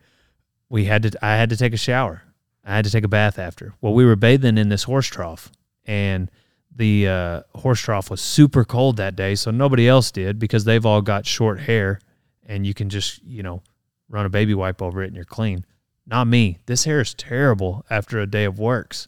we 0.70 0.86
had 0.86 1.04
to. 1.04 1.26
I 1.26 1.36
had 1.36 1.52
to 1.52 1.58
take 1.58 1.74
a 1.74 1.78
shower. 1.78 2.24
I 2.66 2.76
had 2.76 2.86
to 2.86 2.92
take 2.92 3.04
a 3.04 3.10
bath 3.10 3.40
after. 3.40 3.76
Well, 3.80 3.94
we 3.94 4.06
were 4.06 4.16
bathing 4.16 4.58
in 4.58 4.70
this 4.70 4.84
horse 4.84 5.08
trough, 5.08 5.52
and 5.86 6.32
the 6.76 7.08
uh, 7.08 7.42
horse 7.56 7.80
trough 7.80 8.10
was 8.10 8.20
super 8.20 8.66
cold 8.66 8.98
that 8.98 9.16
day, 9.16 9.36
so 9.36 9.52
nobody 9.52 9.88
else 9.88 10.12
did 10.12 10.40
because 10.40 10.66
they've 10.66 10.86
all 10.86 11.02
got 11.02 11.28
short 11.28 11.60
hair, 11.60 12.00
and 12.46 12.66
you 12.66 12.74
can 12.74 12.90
just 12.90 13.24
you 13.24 13.44
know 13.44 13.62
run 14.10 14.26
a 14.26 14.30
baby 14.30 14.56
wipe 14.56 14.82
over 14.82 15.04
it 15.04 15.08
and 15.08 15.16
you're 15.16 15.26
clean. 15.26 15.64
Not 16.08 16.26
me. 16.26 16.58
This 16.66 16.86
hair 16.86 17.02
is 17.02 17.14
terrible 17.14 17.86
after 17.90 18.20
a 18.20 18.26
day 18.26 18.46
of 18.46 18.58
works. 18.58 19.08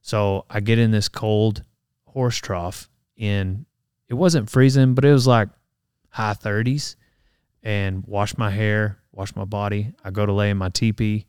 So 0.00 0.44
I 0.48 0.60
get 0.60 0.78
in 0.78 0.90
this 0.90 1.08
cold 1.08 1.62
horse 2.04 2.38
trough 2.38 2.88
in 3.16 3.66
it 4.08 4.14
wasn't 4.14 4.50
freezing, 4.50 4.94
but 4.94 5.04
it 5.04 5.12
was 5.12 5.26
like 5.26 5.48
high 6.08 6.34
30s 6.34 6.96
and 7.62 8.04
wash 8.06 8.36
my 8.36 8.50
hair, 8.50 8.98
wash 9.12 9.36
my 9.36 9.44
body. 9.44 9.92
I 10.04 10.10
go 10.10 10.26
to 10.26 10.32
lay 10.32 10.50
in 10.50 10.56
my 10.56 10.68
teepee 10.68 11.26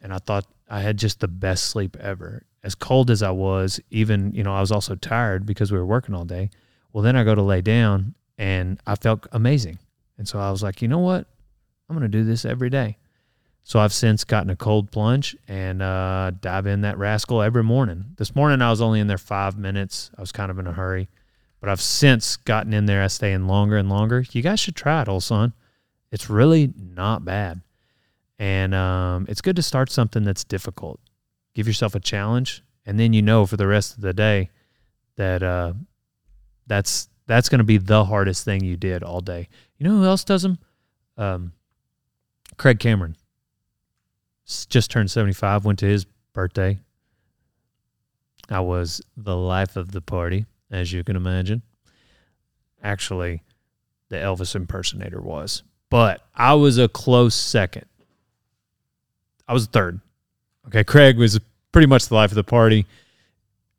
and 0.00 0.12
I 0.14 0.18
thought 0.18 0.46
I 0.68 0.80
had 0.80 0.96
just 0.96 1.20
the 1.20 1.28
best 1.28 1.64
sleep 1.66 1.96
ever. 2.00 2.46
As 2.62 2.74
cold 2.74 3.10
as 3.10 3.22
I 3.22 3.30
was, 3.30 3.80
even, 3.90 4.32
you 4.32 4.42
know, 4.42 4.54
I 4.54 4.60
was 4.60 4.72
also 4.72 4.94
tired 4.94 5.46
because 5.46 5.70
we 5.70 5.78
were 5.78 5.86
working 5.86 6.14
all 6.14 6.24
day. 6.24 6.50
Well, 6.92 7.02
then 7.02 7.16
I 7.16 7.24
go 7.24 7.34
to 7.34 7.42
lay 7.42 7.60
down 7.60 8.14
and 8.38 8.80
I 8.86 8.94
felt 8.96 9.26
amazing. 9.32 9.78
And 10.18 10.26
so 10.26 10.38
I 10.38 10.50
was 10.50 10.62
like, 10.62 10.80
you 10.80 10.88
know 10.88 10.98
what? 10.98 11.26
I'm 11.88 11.96
going 11.96 12.10
to 12.10 12.18
do 12.18 12.24
this 12.24 12.44
every 12.44 12.70
day. 12.70 12.96
So 13.66 13.80
I've 13.80 13.92
since 13.92 14.22
gotten 14.22 14.48
a 14.48 14.54
cold 14.54 14.92
plunge 14.92 15.36
and 15.48 15.82
uh, 15.82 16.30
dive 16.40 16.68
in 16.68 16.82
that 16.82 16.98
rascal 16.98 17.42
every 17.42 17.64
morning. 17.64 18.04
This 18.16 18.36
morning 18.36 18.62
I 18.62 18.70
was 18.70 18.80
only 18.80 19.00
in 19.00 19.08
there 19.08 19.18
five 19.18 19.58
minutes. 19.58 20.12
I 20.16 20.20
was 20.20 20.30
kind 20.30 20.52
of 20.52 20.60
in 20.60 20.68
a 20.68 20.72
hurry, 20.72 21.08
but 21.58 21.68
I've 21.68 21.80
since 21.80 22.36
gotten 22.36 22.72
in 22.72 22.86
there. 22.86 23.02
I 23.02 23.08
stay 23.08 23.32
in 23.32 23.48
longer 23.48 23.76
and 23.76 23.90
longer. 23.90 24.24
You 24.30 24.40
guys 24.40 24.60
should 24.60 24.76
try 24.76 25.02
it, 25.02 25.08
old 25.08 25.24
son. 25.24 25.52
It's 26.12 26.30
really 26.30 26.74
not 26.76 27.24
bad, 27.24 27.60
and 28.38 28.72
um, 28.72 29.26
it's 29.28 29.40
good 29.40 29.56
to 29.56 29.62
start 29.62 29.90
something 29.90 30.22
that's 30.22 30.44
difficult. 30.44 31.00
Give 31.52 31.66
yourself 31.66 31.96
a 31.96 32.00
challenge, 32.00 32.62
and 32.86 33.00
then 33.00 33.12
you 33.12 33.20
know 33.20 33.46
for 33.46 33.56
the 33.56 33.66
rest 33.66 33.96
of 33.96 34.00
the 34.00 34.14
day 34.14 34.50
that 35.16 35.42
uh, 35.42 35.72
that's 36.68 37.08
that's 37.26 37.48
going 37.48 37.58
to 37.58 37.64
be 37.64 37.78
the 37.78 38.04
hardest 38.04 38.44
thing 38.44 38.62
you 38.62 38.76
did 38.76 39.02
all 39.02 39.20
day. 39.20 39.48
You 39.76 39.88
know 39.88 39.96
who 39.96 40.04
else 40.04 40.22
does 40.22 40.42
them? 40.42 40.58
Um, 41.18 41.52
Craig 42.58 42.78
Cameron 42.78 43.16
just 44.46 44.90
turned 44.90 45.10
75, 45.10 45.64
went 45.64 45.78
to 45.80 45.86
his 45.86 46.06
birthday. 46.32 46.78
I 48.48 48.60
was 48.60 49.02
the 49.16 49.36
life 49.36 49.76
of 49.76 49.92
the 49.92 50.00
party, 50.00 50.46
as 50.70 50.92
you 50.92 51.02
can 51.02 51.16
imagine. 51.16 51.62
Actually, 52.82 53.42
the 54.08 54.16
Elvis 54.16 54.54
impersonator 54.54 55.20
was, 55.20 55.62
but 55.90 56.22
I 56.34 56.54
was 56.54 56.78
a 56.78 56.88
close 56.88 57.34
second. 57.34 57.86
I 59.48 59.52
was 59.52 59.66
third. 59.66 60.00
Okay, 60.68 60.84
Craig 60.84 61.18
was 61.18 61.40
pretty 61.72 61.86
much 61.86 62.06
the 62.06 62.14
life 62.14 62.30
of 62.30 62.36
the 62.36 62.44
party. 62.44 62.86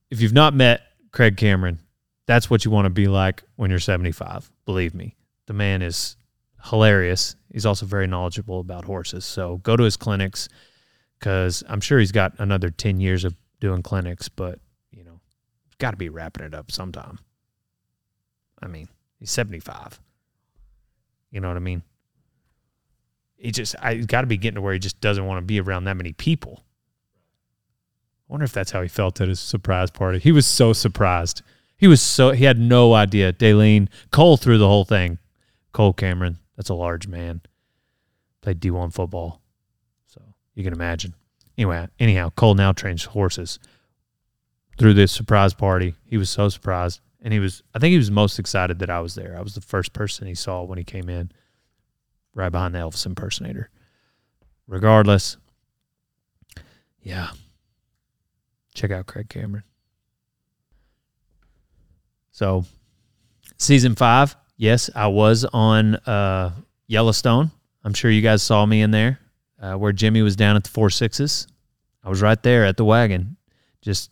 If 0.10 0.21
you've 0.21 0.34
not 0.34 0.53
met 0.53 0.82
Craig 1.12 1.38
Cameron, 1.38 1.80
that's 2.25 2.49
what 2.49 2.65
you 2.65 2.71
want 2.71 2.86
to 2.86 2.89
be 2.89 3.08
like 3.08 3.43
when 3.56 3.69
you're 3.69 3.80
75. 3.80 4.51
Believe 4.65 4.93
me, 4.93 5.15
the 5.45 5.53
man 5.53 5.82
is 5.82 6.17
hilarious. 6.69 7.36
He's 7.51 7.65
also 7.65 7.86
very 7.86 8.08
knowledgeable 8.08 8.60
about 8.60 8.86
horses. 8.86 9.25
So 9.25 9.58
go 9.58 9.75
to 9.75 9.84
his 9.84 9.97
clinics 9.97 10.49
because 11.19 11.63
I'm 11.67 11.82
sure 11.82 11.99
he's 11.99 12.12
got 12.12 12.34
another 12.39 12.69
10 12.69 12.99
years 12.99 13.23
of 13.23 13.36
doing 13.60 13.82
clinics, 13.82 14.30
but, 14.30 14.60
you 14.91 15.03
know, 15.03 15.19
got 15.80 15.91
to 15.91 15.97
be 15.97 16.10
wrapping 16.10 16.45
it 16.45 16.53
up 16.53 16.71
sometime. 16.71 17.19
I 18.62 18.67
mean, 18.67 18.88
he's 19.19 19.32
75. 19.32 19.99
You 21.32 21.41
know 21.41 21.47
what 21.47 21.58
I 21.58 21.62
mean? 21.62 21.84
He 23.38 23.51
just, 23.51 23.75
I 23.82 23.95
got 23.95 24.21
to 24.21 24.27
be 24.27 24.38
getting 24.38 24.56
to 24.56 24.62
where 24.62 24.73
he 24.73 24.80
just 24.80 24.99
doesn't 24.99 25.25
want 25.25 25.39
to 25.39 25.45
be 25.45 25.60
around 25.60 25.86
that 25.86 25.97
many 25.97 26.13
people. 26.13 26.63
I 28.27 28.34
wonder 28.34 28.43
if 28.43 28.51
that's 28.51 28.71
how 28.71 28.82
he 28.82 28.88
felt 28.88 29.21
at 29.21 29.27
his 29.27 29.39
surprise 29.39 29.91
party. 29.91 30.19
He 30.19 30.32
was 30.32 30.45
so 30.45 30.73
surprised. 30.73 31.43
He 31.77 31.88
was 31.88 32.01
so, 32.01 32.32
he 32.32 32.45
had 32.45 32.60
no 32.60 32.93
idea. 32.93 33.32
Dalene, 33.32 33.88
Cole 34.12 34.38
threw 34.38 34.58
the 34.58 34.67
whole 34.67 34.86
thing. 34.86 35.19
Cole 35.71 35.93
Cameron, 35.93 36.38
that's 36.58 36.70
a 36.70 36.74
large 36.74 37.08
man. 37.08 37.41
Played 38.41 38.60
D1 38.60 38.93
football. 38.93 39.41
So 40.08 40.22
you 40.56 40.63
can 40.63 40.74
imagine. 40.74 41.13
Anyway, 41.58 41.88
anyhow, 42.00 42.32
Cole 42.36 42.56
now 42.56 42.74
trains 42.74 43.06
horses. 43.06 43.60
Through 44.78 44.96
this 44.96 45.12
surprise 45.12 45.54
party, 45.54 45.96
he 46.06 46.17
was 46.17 46.30
so 46.30 46.50
surprised. 46.50 47.00
And 47.22 47.34
he 47.34 47.39
was, 47.39 47.63
I 47.74 47.80
think 47.80 47.91
he 47.91 47.98
was 47.98 48.12
most 48.12 48.38
excited 48.38 48.80
that 48.80 48.89
I 48.89 49.00
was 49.00 49.15
there. 49.15 49.36
I 49.38 49.41
was 49.41 49.56
the 49.56 49.62
first 49.62 49.93
person 49.93 50.28
he 50.28 50.36
saw 50.36 50.63
when 50.63 50.78
he 50.78 50.84
came 50.84 51.10
in, 51.10 51.32
right 52.36 52.52
behind 52.52 52.76
the 52.76 52.80
Elvis 52.80 53.06
impersonator. 53.06 53.70
Regardless, 54.67 55.38
yeah. 57.02 57.30
Check 58.76 58.91
out 58.91 59.08
Craig 59.08 59.30
Cameron. 59.30 59.63
So, 62.32 62.65
season 63.58 63.96
five, 63.96 64.36
yes, 64.58 64.89
I 64.93 65.08
was 65.08 65.46
on 65.46 65.96
uh, 65.96 66.52
Yellowstone. 66.88 67.52
I'm 67.84 67.93
sure 67.93 68.12
you 68.12 68.22
guys 68.22 68.43
saw 68.43 68.65
me 68.65 68.82
in 68.82 68.91
there 68.91 69.20
uh, 69.62 69.76
where 69.76 69.93
Jimmy 69.93 70.22
was 70.22 70.36
down 70.36 70.56
at 70.56 70.63
the 70.63 70.70
four 70.70 70.89
sixes. 70.89 71.48
I 72.04 72.10
was 72.10 72.22
right 72.22 72.41
there 72.41 72.65
at 72.65 72.78
the 72.78 72.86
wagon, 72.86 73.38
just 73.82 74.12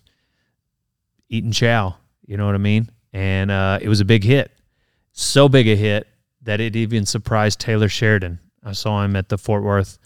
eating 1.30 1.52
chow. 1.52 1.96
You 2.26 2.38
know 2.38 2.46
what 2.46 2.56
I 2.56 2.60
mean? 2.60 2.90
And 3.14 3.52
uh, 3.52 3.80
it 3.82 3.90
was 3.90 4.00
a 4.00 4.06
big 4.06 4.24
hit. 4.24 4.52
So 5.12 5.48
big 5.48 5.68
a 5.68 5.76
hit 5.76 6.08
that 6.42 6.60
it 6.60 6.76
even 6.76 7.06
surprised 7.06 7.60
Taylor 7.60 7.90
Sheridan. 7.90 8.40
I 8.64 8.74
saw 8.74 9.04
him 9.04 9.16
at 9.16 9.30
the 9.30 9.38
Fort 9.38 9.64
Worth 9.64 9.98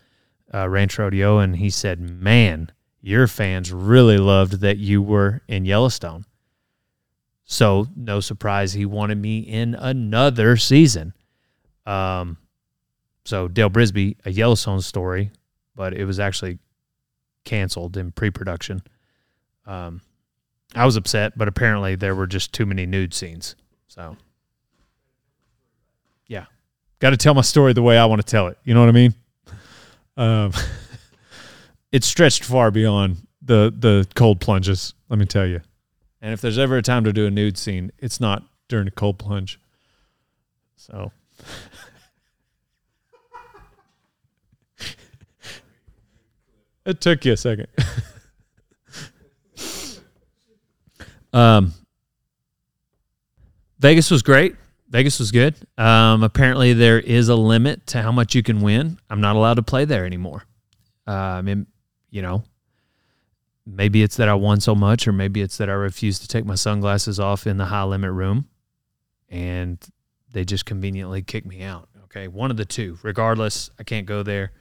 uh, 0.53 0.67
Ranch 0.67 0.97
Rodeo, 0.97 1.39
and 1.39 1.55
he 1.55 1.69
said, 1.69 1.99
Man, 1.99 2.71
your 3.01 3.27
fans 3.27 3.71
really 3.71 4.17
loved 4.17 4.59
that 4.61 4.77
you 4.77 5.01
were 5.01 5.41
in 5.47 5.65
Yellowstone. 5.65 6.25
So, 7.51 7.87
no 7.95 8.19
surprise, 8.19 8.73
he 8.73 8.85
wanted 8.85 9.17
me 9.17 9.39
in 9.39 9.73
another 9.73 10.55
season. 10.55 11.15
Um, 11.83 12.37
so 13.25 13.47
Dale 13.47 13.71
Brisby, 13.71 14.17
a 14.23 14.31
Yellowstone 14.31 14.81
story, 14.81 15.31
but 15.75 15.95
it 15.95 16.05
was 16.05 16.19
actually 16.19 16.59
canceled 17.45 17.97
in 17.97 18.11
pre-production. 18.11 18.83
Um, 19.65 20.01
I 20.75 20.85
was 20.85 20.95
upset, 20.95 21.39
but 21.39 21.47
apparently 21.47 21.95
there 21.95 22.13
were 22.13 22.27
just 22.27 22.53
too 22.53 22.67
many 22.67 22.85
nude 22.85 23.15
scenes. 23.15 23.55
So, 23.87 24.15
yeah, 26.27 26.45
got 26.99 27.09
to 27.09 27.17
tell 27.17 27.33
my 27.33 27.41
story 27.41 27.73
the 27.73 27.81
way 27.81 27.97
I 27.97 28.05
want 28.05 28.21
to 28.21 28.27
tell 28.27 28.45
it. 28.45 28.59
You 28.63 28.75
know 28.75 28.81
what 28.81 28.89
I 28.89 28.91
mean? 28.91 29.15
Um, 30.17 30.53
it 31.91 32.03
stretched 32.03 32.43
far 32.43 32.69
beyond 32.69 33.17
the 33.41 33.73
the 33.75 34.07
cold 34.13 34.39
plunges. 34.39 34.93
Let 35.09 35.17
me 35.17 35.25
tell 35.25 35.47
you. 35.47 35.61
And 36.21 36.33
if 36.33 36.41
there's 36.41 36.57
ever 36.57 36.77
a 36.77 36.81
time 36.81 37.03
to 37.05 37.13
do 37.13 37.25
a 37.25 37.31
nude 37.31 37.57
scene, 37.57 37.91
it's 37.97 38.19
not 38.19 38.43
during 38.67 38.87
a 38.87 38.91
cold 38.91 39.19
plunge. 39.19 39.59
So. 40.75 41.11
It 46.89 47.01
took 47.01 47.23
you 47.23 47.33
a 47.33 47.37
second. 47.37 47.67
um, 51.33 51.71
Vegas 53.77 54.09
was 54.09 54.23
great. 54.23 54.55
Vegas 54.89 55.19
was 55.19 55.29
good. 55.31 55.53
Um, 55.77 56.23
apparently, 56.23 56.73
there 56.73 56.99
is 56.99 57.29
a 57.29 57.35
limit 57.35 57.85
to 57.87 58.01
how 58.01 58.11
much 58.11 58.33
you 58.33 58.41
can 58.41 58.61
win. 58.61 58.97
I'm 59.07 59.21
not 59.21 59.35
allowed 59.35 59.55
to 59.55 59.61
play 59.61 59.85
there 59.85 60.03
anymore. 60.03 60.45
Uh, 61.07 61.11
I 61.11 61.43
mean, 61.43 61.67
you 62.09 62.23
know, 62.23 62.43
maybe 63.69 64.03
it's 64.03 64.17
that 64.17 64.29
I 64.29 64.33
won 64.33 64.59
so 64.59 64.75
much, 64.75 65.07
or 65.07 65.11
maybe 65.11 65.41
it's 65.41 65.57
that 65.57 65.69
I 65.69 65.73
refused 65.73 66.21
to 66.23 66.27
take 66.27 66.45
my 66.45 66.55
sunglasses 66.55 67.19
off 67.19 67.45
in 67.47 67.57
the 67.57 67.65
high 67.65 67.83
limit 67.83 68.11
room 68.11 68.47
and 69.29 69.77
they 70.31 70.45
just 70.45 70.65
conveniently 70.65 71.21
kick 71.21 71.45
me 71.45 71.63
out. 71.63 71.89
Okay. 72.05 72.27
One 72.27 72.51
of 72.51 72.57
the 72.57 72.65
two. 72.65 72.97
Regardless, 73.03 73.69
I 73.79 73.83
can't 73.83 74.05
go 74.05 74.23
there. 74.23 74.51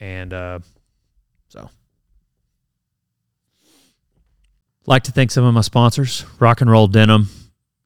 And 0.00 0.32
uh, 0.32 0.60
so. 1.48 1.70
Like 4.86 5.04
to 5.04 5.12
thank 5.12 5.30
some 5.30 5.44
of 5.44 5.52
my 5.52 5.60
sponsors, 5.60 6.24
Rock 6.38 6.60
and 6.60 6.70
Roll 6.70 6.86
Denim. 6.86 7.28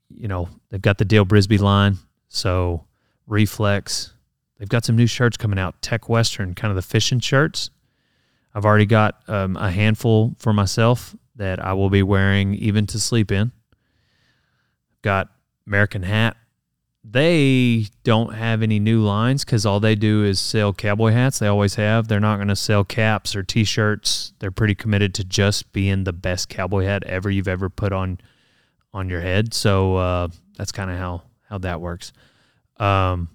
You 0.09 0.29
know, 0.29 0.49
they've 0.71 0.83
got 0.83 0.99
the 0.99 1.05
Dale 1.05 1.25
Brisby 1.25 1.59
line. 1.59 1.99
So, 2.29 2.87
Reflex. 3.27 4.13
They've 4.59 4.69
got 4.69 4.85
some 4.85 4.95
new 4.95 5.09
shirts 5.09 5.37
coming 5.37 5.59
out, 5.59 5.83
Tech 5.83 6.09
Western, 6.09 6.55
kind 6.55 6.71
of 6.71 6.77
the 6.77 6.83
fishing 6.83 7.19
shirts. 7.19 7.71
I've 8.55 8.65
already 8.65 8.87
got 8.87 9.23
um, 9.29 9.57
a 9.57 9.71
handful 9.71 10.35
for 10.39 10.53
myself 10.53 11.17
that 11.37 11.65
I 11.65 11.73
will 11.73 11.91
be 11.91 12.03
wearing 12.03 12.55
even 12.55 12.87
to 12.89 13.01
sleep 13.01 13.33
in. 13.33 13.53
Got 15.01 15.29
American 15.67 16.03
Hat. 16.03 16.37
They 17.05 17.87
don't 18.05 18.35
have 18.35 18.63
any 18.63 18.79
new 18.79 19.01
lines 19.03 19.45
because 19.45 19.67
all 19.67 19.81
they 19.81 19.97
do 19.97 20.23
is 20.23 20.39
sell 20.39 20.73
cowboy 20.73 21.11
hats. 21.11 21.41
They 21.41 21.49
always 21.49 21.75
have. 21.75 22.07
They're 22.07 22.21
not 22.21 22.37
going 22.37 22.49
to 22.49 22.57
sell 22.57 22.85
caps 22.85 23.35
or 23.35 23.43
t 23.43 23.65
shirts. 23.65 24.35
They're 24.39 24.53
pretty 24.53 24.77
committed 24.77 25.13
to 25.15 25.25
just 25.25 25.73
being 25.73 26.05
the 26.05 26.13
best 26.13 26.49
cowboy 26.49 26.85
hat 26.85 27.03
ever 27.05 27.29
you've 27.29 27.49
ever 27.49 27.69
put 27.69 27.93
on 27.93 28.21
on 28.95 29.09
your 29.09 29.21
head. 29.21 29.53
So 29.53 29.97
uh, 29.97 30.29
that's 30.57 30.71
kind 30.71 30.91
of 30.91 30.99
how 30.99 31.23
how 31.49 31.59
that 31.59 31.81
works. 31.81 32.13
Um, 32.77 33.29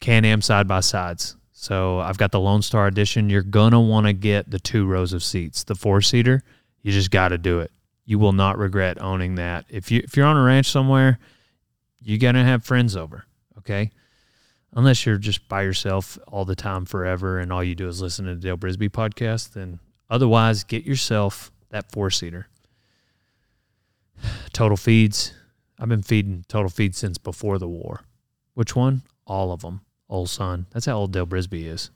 Can 0.00 0.24
Am 0.24 0.42
side 0.42 0.66
by 0.66 0.80
sides. 0.80 1.36
So 1.60 2.00
I've 2.00 2.16
got 2.16 2.32
the 2.32 2.40
Lone 2.40 2.62
Star 2.62 2.86
Edition. 2.86 3.28
You're 3.28 3.42
gonna 3.42 3.80
want 3.80 4.06
to 4.06 4.12
get 4.12 4.50
the 4.50 4.58
two 4.58 4.86
rows 4.86 5.12
of 5.12 5.22
seats, 5.22 5.64
the 5.64 5.74
four 5.74 6.00
seater. 6.00 6.42
You 6.82 6.92
just 6.92 7.10
got 7.10 7.28
to 7.28 7.38
do 7.38 7.60
it. 7.60 7.70
You 8.06 8.18
will 8.18 8.32
not 8.32 8.56
regret 8.56 9.00
owning 9.00 9.34
that. 9.34 9.66
If 9.68 9.90
you 9.90 10.00
if 10.02 10.16
you're 10.16 10.26
on 10.26 10.36
a 10.36 10.42
ranch 10.42 10.66
somewhere 10.70 11.18
you're 12.02 12.18
going 12.18 12.34
to 12.34 12.44
have 12.44 12.64
friends 12.64 12.96
over, 12.96 13.24
okay? 13.58 13.90
Unless 14.72 15.04
you're 15.04 15.18
just 15.18 15.48
by 15.48 15.62
yourself 15.62 16.18
all 16.28 16.44
the 16.44 16.56
time 16.56 16.84
forever 16.84 17.38
and 17.38 17.52
all 17.52 17.62
you 17.62 17.74
do 17.74 17.88
is 17.88 18.00
listen 18.00 18.24
to 18.26 18.34
the 18.34 18.40
Dale 18.40 18.56
Brisby 18.56 18.88
podcast, 18.88 19.52
then 19.52 19.80
otherwise 20.08 20.64
get 20.64 20.84
yourself 20.84 21.50
that 21.70 21.90
four 21.92 22.10
seater. 22.10 22.48
Total 24.52 24.76
feeds. 24.76 25.34
I've 25.78 25.88
been 25.88 26.02
feeding 26.02 26.44
total 26.46 26.68
feeds 26.68 26.98
since 26.98 27.16
before 27.16 27.58
the 27.58 27.66
war. 27.66 28.02
Which 28.52 28.76
one? 28.76 29.00
All 29.26 29.50
of 29.50 29.62
them. 29.62 29.80
Old 30.10 30.28
son. 30.28 30.66
That's 30.72 30.86
how 30.86 30.98
old 30.98 31.12
Dale 31.12 31.26
Brisby 31.26 31.64
is. 31.66 31.90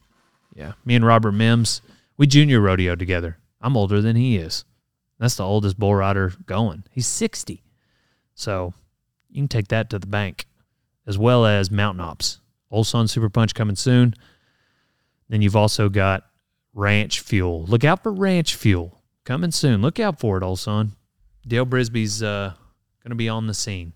Yeah. 0.54 0.72
Me 0.84 0.94
and 0.94 1.04
Robert 1.04 1.32
Mims, 1.32 1.82
we 2.16 2.26
junior 2.26 2.60
rodeo 2.60 2.94
together. 2.94 3.38
I'm 3.60 3.76
older 3.76 4.00
than 4.00 4.16
he 4.16 4.36
is. 4.36 4.64
That's 5.18 5.34
the 5.36 5.44
oldest 5.44 5.78
bull 5.78 5.94
rider 5.94 6.32
going. 6.46 6.84
He's 6.90 7.08
60. 7.08 7.62
So 8.34 8.72
you 9.30 9.42
can 9.42 9.48
take 9.48 9.68
that 9.68 9.90
to 9.90 9.98
the 9.98 10.06
bank, 10.06 10.46
as 11.06 11.18
well 11.18 11.44
as 11.44 11.70
Mountain 11.70 12.04
Ops. 12.04 12.40
Old 12.70 12.86
Sun 12.86 13.08
Super 13.08 13.28
Punch 13.28 13.54
coming 13.54 13.76
soon. 13.76 14.14
Then 15.28 15.42
you've 15.42 15.56
also 15.56 15.88
got 15.88 16.24
Ranch 16.72 17.20
Fuel. 17.20 17.64
Look 17.66 17.84
out 17.84 18.02
for 18.02 18.12
Ranch 18.12 18.54
Fuel 18.54 19.02
coming 19.24 19.50
soon. 19.50 19.82
Look 19.82 19.98
out 19.98 20.20
for 20.20 20.36
it, 20.36 20.42
Old 20.42 20.58
Sun. 20.58 20.92
Dale 21.46 21.66
Brisby's 21.66 22.22
uh, 22.22 22.54
going 23.02 23.10
to 23.10 23.16
be 23.16 23.28
on 23.28 23.46
the 23.46 23.54
scene. 23.54 23.92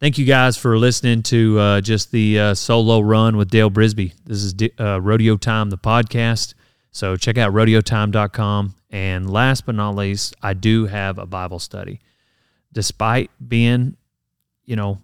Thank 0.00 0.16
you 0.16 0.24
guys 0.24 0.56
for 0.56 0.78
listening 0.78 1.24
to 1.24 1.58
uh, 1.58 1.80
just 1.80 2.12
the 2.12 2.38
uh, 2.38 2.54
solo 2.54 3.00
run 3.00 3.36
with 3.36 3.50
Dale 3.50 3.68
Brisby. 3.68 4.12
This 4.24 4.44
is 4.44 4.54
uh, 4.78 5.00
Rodeo 5.00 5.36
Time, 5.36 5.70
the 5.70 5.78
podcast. 5.78 6.54
So 6.92 7.16
check 7.16 7.36
out 7.36 7.52
rodeotime.com. 7.52 8.76
And 8.90 9.28
last 9.28 9.66
but 9.66 9.74
not 9.74 9.96
least, 9.96 10.36
I 10.40 10.54
do 10.54 10.86
have 10.86 11.18
a 11.18 11.26
Bible 11.26 11.58
study 11.58 11.98
despite 12.72 13.32
being, 13.48 13.96
you 14.64 14.76
know, 14.76 15.00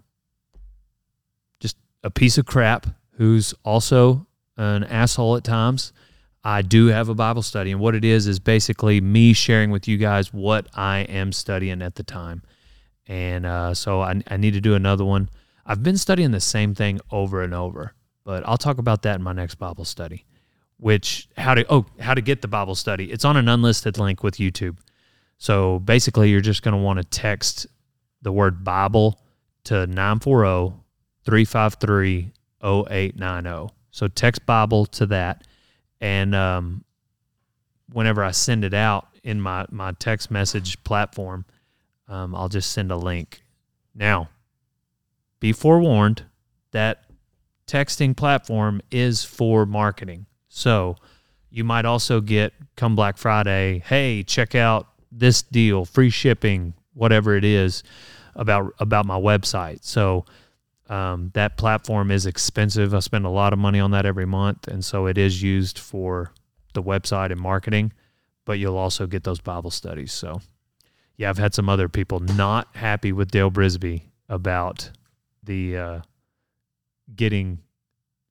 just 1.59 1.77
a 2.05 2.11
piece 2.11 2.39
of 2.39 2.47
crap 2.47 2.87
who's 3.17 3.53
also 3.65 4.29
an 4.57 4.85
asshole 4.85 5.35
at 5.35 5.43
times. 5.43 5.93
I 6.45 6.63
do 6.63 6.87
have 6.87 7.09
a 7.09 7.15
Bible 7.17 7.43
study, 7.43 7.73
and 7.73 7.81
what 7.81 7.97
it 7.97 8.05
is 8.05 8.29
is 8.29 8.39
basically 8.39 9.01
me 9.01 9.33
sharing 9.33 9.73
with 9.73 9.89
you 9.89 9.97
guys 9.97 10.33
what 10.33 10.69
I 10.73 10.99
am 11.01 11.33
studying 11.33 11.83
at 11.83 11.97
the 11.97 12.05
time. 12.05 12.43
And 13.07 13.45
uh, 13.47 13.75
so 13.75 14.01
I, 14.01 14.23
I 14.29 14.37
need 14.37 14.53
to 14.53 14.61
do 14.61 14.75
another 14.75 15.05
one. 15.05 15.29
I've 15.67 15.83
been 15.83 15.97
studying 15.97 16.31
the 16.31 16.41
same 16.41 16.75
thing 16.75 17.01
over 17.11 17.43
and 17.43 17.55
over, 17.55 17.95
but 18.25 18.47
I'll 18.47 18.59
talk 18.59 18.79
about 18.79 19.03
that 19.03 19.17
in 19.17 19.23
my 19.23 19.33
next 19.33 19.57
Bible 19.57 19.85
study. 19.85 20.25
Which 20.79 21.29
how 21.37 21.55
to 21.55 21.65
oh 21.71 21.87
how 22.01 22.15
to 22.15 22.21
get 22.21 22.43
the 22.43 22.49
Bible 22.49 22.75
study? 22.75 23.11
It's 23.11 23.25
on 23.25 23.37
an 23.37 23.49
unlisted 23.49 23.97
link 23.97 24.23
with 24.23 24.37
YouTube. 24.37 24.79
So 25.39 25.79
basically, 25.79 26.31
you're 26.31 26.41
just 26.41 26.63
going 26.63 26.77
to 26.77 26.81
want 26.81 26.99
to 26.99 27.05
text 27.05 27.67
the 28.23 28.33
word 28.33 28.65
Bible 28.65 29.21
to 29.65 29.87
940 29.87 30.75
353 31.25 32.33
0890. 32.63 33.75
So 33.91 34.09
text 34.09 34.45
Bible 34.47 34.87
to 34.87 35.07
that. 35.07 35.47
And 36.01 36.35
um, 36.35 36.85
whenever 37.93 38.23
I 38.25 38.33
send 38.33 38.65
it 38.65 38.75
out 38.75 39.09
in 39.23 39.41
my, 39.41 39.67
my 39.71 39.93
text 39.93 40.31
message 40.31 40.83
platform, 40.85 41.45
um, 42.09 42.35
I'll 42.35 42.49
just 42.49 42.73
send 42.73 42.91
a 42.91 42.97
link. 42.97 43.43
Now, 43.95 44.29
be 45.41 45.53
forewarned 45.53 46.25
that 46.73 47.05
texting 47.67 48.17
platform 48.17 48.81
is 48.91 49.25
for 49.25 49.67
marketing. 49.67 50.27
So 50.49 50.97
you 51.51 51.65
might 51.65 51.85
also 51.85 52.21
get 52.21 52.53
come 52.77 52.97
Black 52.97 53.17
Friday, 53.17 53.83
hey, 53.87 54.23
check 54.23 54.55
out 54.55 54.89
this 55.13 55.43
deal, 55.43 55.85
free 55.85 56.11
shipping, 56.11 56.75
whatever 56.93 57.37
it 57.37 57.45
is 57.45 57.83
about 58.35 58.73
about 58.81 59.07
my 59.07 59.19
website. 59.19 59.85
So 59.85 60.25
um, 60.89 61.31
that 61.35 61.57
platform 61.57 62.11
is 62.11 62.27
expensive. 62.27 62.95
I 62.95 62.99
spend 62.99 63.25
a 63.25 63.31
lot 63.31 63.53
of 63.53 63.59
money 63.59 63.81
on 63.81 63.93
that 63.93 64.05
every 64.05 64.27
month, 64.27 64.69
and 64.69 64.85
so 64.85 65.07
it 65.07 65.17
is 65.17 65.43
used 65.43 65.79
for 65.79 66.33
the 66.75 66.83
website 66.83 67.31
and 67.31 67.41
marketing. 67.41 67.93
But 68.45 68.59
you'll 68.59 68.77
also 68.77 69.07
get 69.07 69.25
those 69.25 69.41
Bible 69.41 69.71
studies. 69.71 70.13
So 70.13 70.41
yeah, 71.17 71.31
I've 71.31 71.39
had 71.39 71.55
some 71.55 71.69
other 71.69 71.89
people 71.89 72.21
not 72.21 72.69
happy 72.75 73.13
with 73.13 73.31
Dale 73.31 73.51
Brisby 73.51 74.03
about 74.29 74.91
the 75.43 75.77
uh, 75.77 76.01
getting 77.15 77.61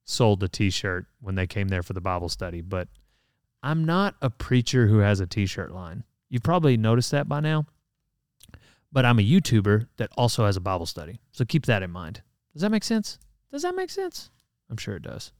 sold 0.04 0.42
a 0.42 0.48
T-shirt 0.48 1.06
when 1.20 1.34
they 1.34 1.46
came 1.46 1.68
there 1.68 1.82
for 1.82 1.92
the 1.92 2.00
Bible 2.00 2.28
study, 2.28 2.60
but 2.60 2.88
I'm 3.62 3.84
not 3.84 4.16
a 4.20 4.28
preacher 4.28 4.86
who 4.86 4.98
has 4.98 5.20
a 5.20 5.26
T-shirt 5.26 5.72
line. 5.72 6.04
You've 6.28 6.42
probably 6.42 6.76
noticed 6.76 7.10
that 7.12 7.28
by 7.28 7.40
now. 7.40 7.66
But 8.92 9.04
I'm 9.04 9.18
a 9.18 9.22
YouTuber 9.22 9.88
that 9.96 10.10
also 10.16 10.44
has 10.46 10.56
a 10.56 10.60
Bible 10.60 10.86
study. 10.86 11.18
So 11.32 11.44
keep 11.44 11.66
that 11.66 11.82
in 11.82 11.90
mind. 11.90 12.22
Does 12.52 12.62
that 12.62 12.70
make 12.70 12.84
sense? 12.84 13.18
Does 13.50 13.62
that 13.62 13.74
make 13.74 13.90
sense? 13.90 14.30
I'm 14.70 14.76
sure 14.76 14.94
it 14.96 15.02
does. 15.02 15.32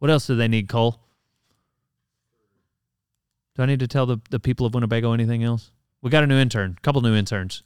What 0.00 0.10
else 0.10 0.26
do 0.26 0.34
they 0.34 0.48
need, 0.48 0.68
Cole? 0.68 1.00
Do 3.54 3.62
I 3.62 3.66
need 3.66 3.80
to 3.80 3.88
tell 3.88 4.04
the, 4.04 4.18
the 4.30 4.40
people 4.40 4.66
of 4.66 4.74
Winnebago 4.74 5.12
anything 5.12 5.44
else? 5.44 5.70
We 6.04 6.10
got 6.10 6.22
a 6.22 6.26
new 6.26 6.36
intern, 6.36 6.74
a 6.76 6.80
couple 6.82 7.00
new 7.00 7.14
interns, 7.14 7.62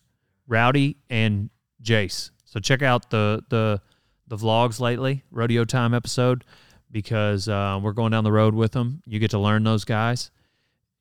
Rowdy 0.47 0.97
and 1.11 1.51
Jace. 1.83 2.31
So 2.45 2.61
check 2.61 2.83
out 2.83 3.11
the 3.11 3.43
the 3.49 3.83
the 4.29 4.37
vlogs 4.37 4.79
lately, 4.79 5.25
rodeo 5.33 5.65
time 5.65 5.93
episode, 5.93 6.45
because 6.93 7.49
uh, 7.49 7.81
we're 7.83 7.95
going 7.95 8.13
down 8.13 8.23
the 8.23 8.31
road 8.31 8.55
with 8.55 8.71
them. 8.71 9.03
You 9.07 9.19
get 9.19 9.33
to 9.33 9.41
learn 9.41 9.65
those 9.65 9.85
guys, 9.85 10.31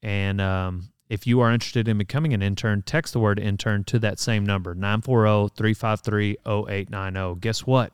and 0.01 0.41
um, 0.41 0.89
if 1.09 1.27
you 1.27 1.41
are 1.41 1.51
interested 1.51 1.87
in 1.87 1.99
becoming 1.99 2.33
an 2.33 2.41
intern, 2.41 2.81
text 2.81 3.13
the 3.13 3.19
word 3.19 3.37
intern 3.37 3.83
to 3.83 3.99
that 3.99 4.17
same 4.17 4.43
number, 4.43 4.73
940 4.73 5.53
353 5.55 6.37
0890. 6.43 7.39
Guess 7.39 7.67
what? 7.67 7.93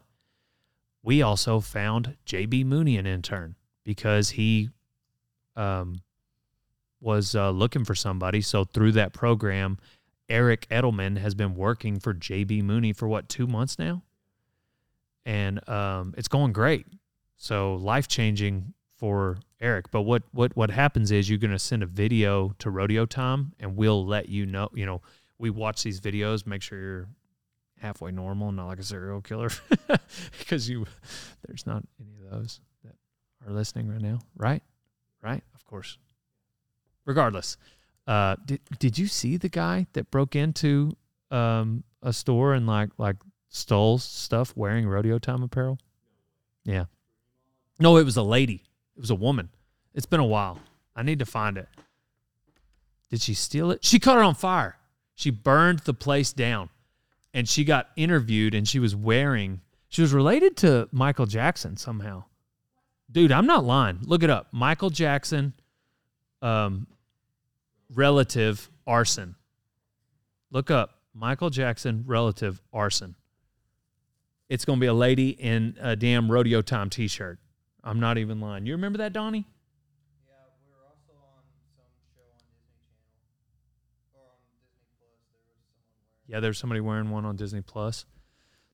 We 1.04 1.22
also 1.22 1.60
found 1.60 2.16
JB 2.26 2.64
Mooney 2.66 2.96
an 2.96 3.06
intern 3.06 3.58
because 3.84 4.30
he 4.30 4.70
um, 5.58 5.98
was 7.04 7.36
uh, 7.36 7.50
looking 7.52 7.84
for 7.84 7.96
somebody. 7.96 8.42
So 8.42 8.64
through 8.64 8.94
that 8.94 9.14
program, 9.14 9.78
Eric 10.30 10.68
Edelman 10.70 11.18
has 11.18 11.36
been 11.36 11.54
working 11.54 12.00
for 12.00 12.14
JB 12.14 12.64
Mooney 12.64 12.94
for 12.94 13.08
what, 13.08 13.28
two 13.28 13.46
months 13.46 13.78
now? 13.78 14.04
And 15.26 15.68
um, 15.70 16.14
it's 16.18 16.28
going 16.28 16.54
great. 16.54 16.88
So 17.36 17.76
life 17.76 18.08
changing 18.08 18.74
for 18.98 19.38
Eric. 19.60 19.92
But 19.92 20.02
what 20.04 20.24
what 20.32 20.56
what 20.56 20.70
happens 20.70 21.12
is 21.12 21.30
you're 21.30 21.40
going 21.40 21.52
to 21.52 21.60
send 21.60 21.84
a 21.84 21.86
video 21.86 22.54
to 22.60 22.70
Rodeo 22.70 23.06
Time, 23.06 23.54
and 23.60 23.76
we'll 23.76 24.06
let 24.06 24.30
you 24.30 24.46
know. 24.46 24.70
You 24.74 24.86
know, 24.86 25.02
we 25.38 25.50
watch 25.50 25.84
these 25.84 26.00
videos, 26.00 26.46
make 26.46 26.62
sure 26.62 26.80
you're 26.80 27.08
halfway 27.80 28.12
normal, 28.12 28.52
not 28.52 28.68
like 28.68 28.80
a 28.80 28.84
serial 28.84 29.22
killer, 29.22 29.50
because 30.40 30.70
you 30.70 30.86
there's 31.48 31.66
not 31.66 31.84
any 32.00 32.16
of 32.24 32.32
those 32.32 32.62
that 32.84 32.96
are 33.46 33.52
listening 33.52 33.90
right 33.90 34.02
now, 34.02 34.20
right? 34.38 34.64
Right? 35.22 35.44
Of 35.56 35.66
course. 35.66 35.98
Regardless, 37.06 37.58
uh, 38.08 38.36
did 38.46 38.62
did 38.80 38.98
you 38.98 39.08
see 39.08 39.38
the 39.38 39.50
guy 39.50 39.88
that 39.94 40.10
broke 40.12 40.36
into 40.36 40.92
um, 41.32 41.84
a 42.02 42.14
store 42.14 42.54
and 42.54 42.66
like 42.66 42.90
like 42.98 43.18
stole 43.50 43.98
stuff 43.98 44.54
wearing 44.56 44.88
rodeo 44.88 45.20
time 45.20 45.44
apparel? 45.44 45.78
Yeah. 46.64 46.86
No, 47.80 47.98
it 47.98 48.04
was 48.04 48.18
a 48.18 48.24
lady. 48.24 48.64
It 48.96 49.00
was 49.00 49.10
a 49.10 49.16
woman. 49.16 49.50
It's 49.94 50.06
been 50.06 50.20
a 50.20 50.26
while. 50.26 50.60
I 50.96 51.04
need 51.04 51.20
to 51.20 51.26
find 51.26 51.58
it. 51.58 51.68
Did 53.10 53.22
she 53.22 53.34
steal 53.34 53.72
it? 53.72 53.84
She 53.84 54.00
caught 54.00 54.18
it 54.18 54.24
on 54.24 54.36
fire. 54.36 54.78
She 55.16 55.30
burned 55.30 55.80
the 55.80 55.94
place 55.94 56.34
down. 56.34 56.70
And 57.34 57.50
she 57.50 57.64
got 57.64 57.90
interviewed 57.96 58.54
and 58.54 58.68
she 58.68 58.80
was 58.80 58.96
wearing, 58.96 59.62
she 59.90 60.02
was 60.02 60.14
related 60.14 60.56
to 60.58 60.88
Michael 60.92 61.26
Jackson 61.26 61.78
somehow. 61.78 62.26
Dude, 63.12 63.32
I'm 63.32 63.48
not 63.48 63.64
lying. 63.64 64.00
Look 64.04 64.24
it 64.24 64.30
up. 64.30 64.48
Michael 64.52 64.90
Jackson, 64.90 65.54
um, 66.42 66.88
relative 67.94 68.70
arson. 68.86 69.36
Look 70.52 70.70
up 70.72 71.02
Michael 71.14 71.50
Jackson 71.50 72.04
relative 72.06 72.62
arson. 72.72 73.16
It's 74.50 74.66
going 74.66 74.80
to 74.80 74.82
be 74.82 74.88
a 74.88 74.94
lady 74.94 75.30
in 75.30 75.78
a 75.80 75.96
damn 75.96 76.32
rodeo 76.32 76.62
time 76.62 76.90
t 76.90 77.08
shirt. 77.08 77.40
I'm 77.84 78.00
not 78.00 78.18
even 78.18 78.40
lying. 78.40 78.66
You 78.66 78.74
remember 78.74 79.00
that, 79.00 79.14
Donnie? 79.14 79.48
Yeah, 80.28 80.34
we 80.64 80.72
were 80.72 80.84
also 80.86 81.14
on 81.20 81.44
some 81.76 81.94
show 82.16 82.22
on 82.22 82.38
Disney 82.46 82.94
Channel 82.96 83.40
or 84.14 84.22
on 84.30 84.38
Disney 84.46 84.78
Plus. 84.94 85.02
There 85.02 85.10
was 85.10 85.20
someone 85.26 85.48
wearing. 85.48 86.28
Yeah, 86.28 86.40
there's 86.40 86.58
somebody 86.58 86.82
wearing 86.82 87.10
one 87.10 87.26
on 87.26 87.36
Disney 87.36 87.62
Plus. 87.62 88.06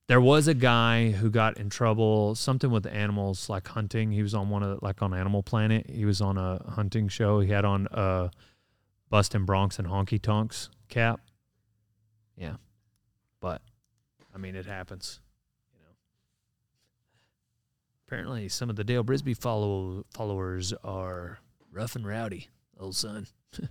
There 0.06 0.20
was 0.20 0.48
a 0.48 0.54
guy 0.54 1.10
who 1.12 1.30
got 1.30 1.56
in 1.56 1.70
trouble, 1.70 2.34
something 2.34 2.70
with 2.70 2.84
animals, 2.86 3.48
like 3.48 3.68
hunting. 3.68 4.10
He 4.10 4.22
was 4.22 4.34
on 4.34 4.50
one 4.50 4.62
of 4.62 4.70
the, 4.70 4.84
like 4.84 5.02
on 5.02 5.14
Animal 5.14 5.42
Planet. 5.42 5.88
He 5.88 6.04
was 6.04 6.20
on 6.20 6.36
a 6.36 6.62
hunting 6.68 7.08
show. 7.08 7.40
He 7.40 7.50
had 7.50 7.64
on 7.64 7.86
a 7.92 8.30
Bustin' 9.10 9.44
Broncs 9.44 9.78
and 9.78 9.88
Honky 9.88 10.20
Tonks 10.20 10.70
cap. 10.88 11.20
Yeah, 12.36 12.56
but 13.40 13.60
I 14.34 14.38
mean, 14.38 14.54
it 14.56 14.66
happens. 14.66 15.20
Apparently, 18.06 18.48
some 18.48 18.70
of 18.70 18.76
the 18.76 18.82
Dale 18.82 19.04
Brisby 19.04 19.36
follow 19.36 20.04
followers 20.12 20.72
are 20.82 21.38
rough 21.70 21.94
and 21.94 22.06
rowdy, 22.06 22.48
old 22.78 22.96
son. 22.96 23.26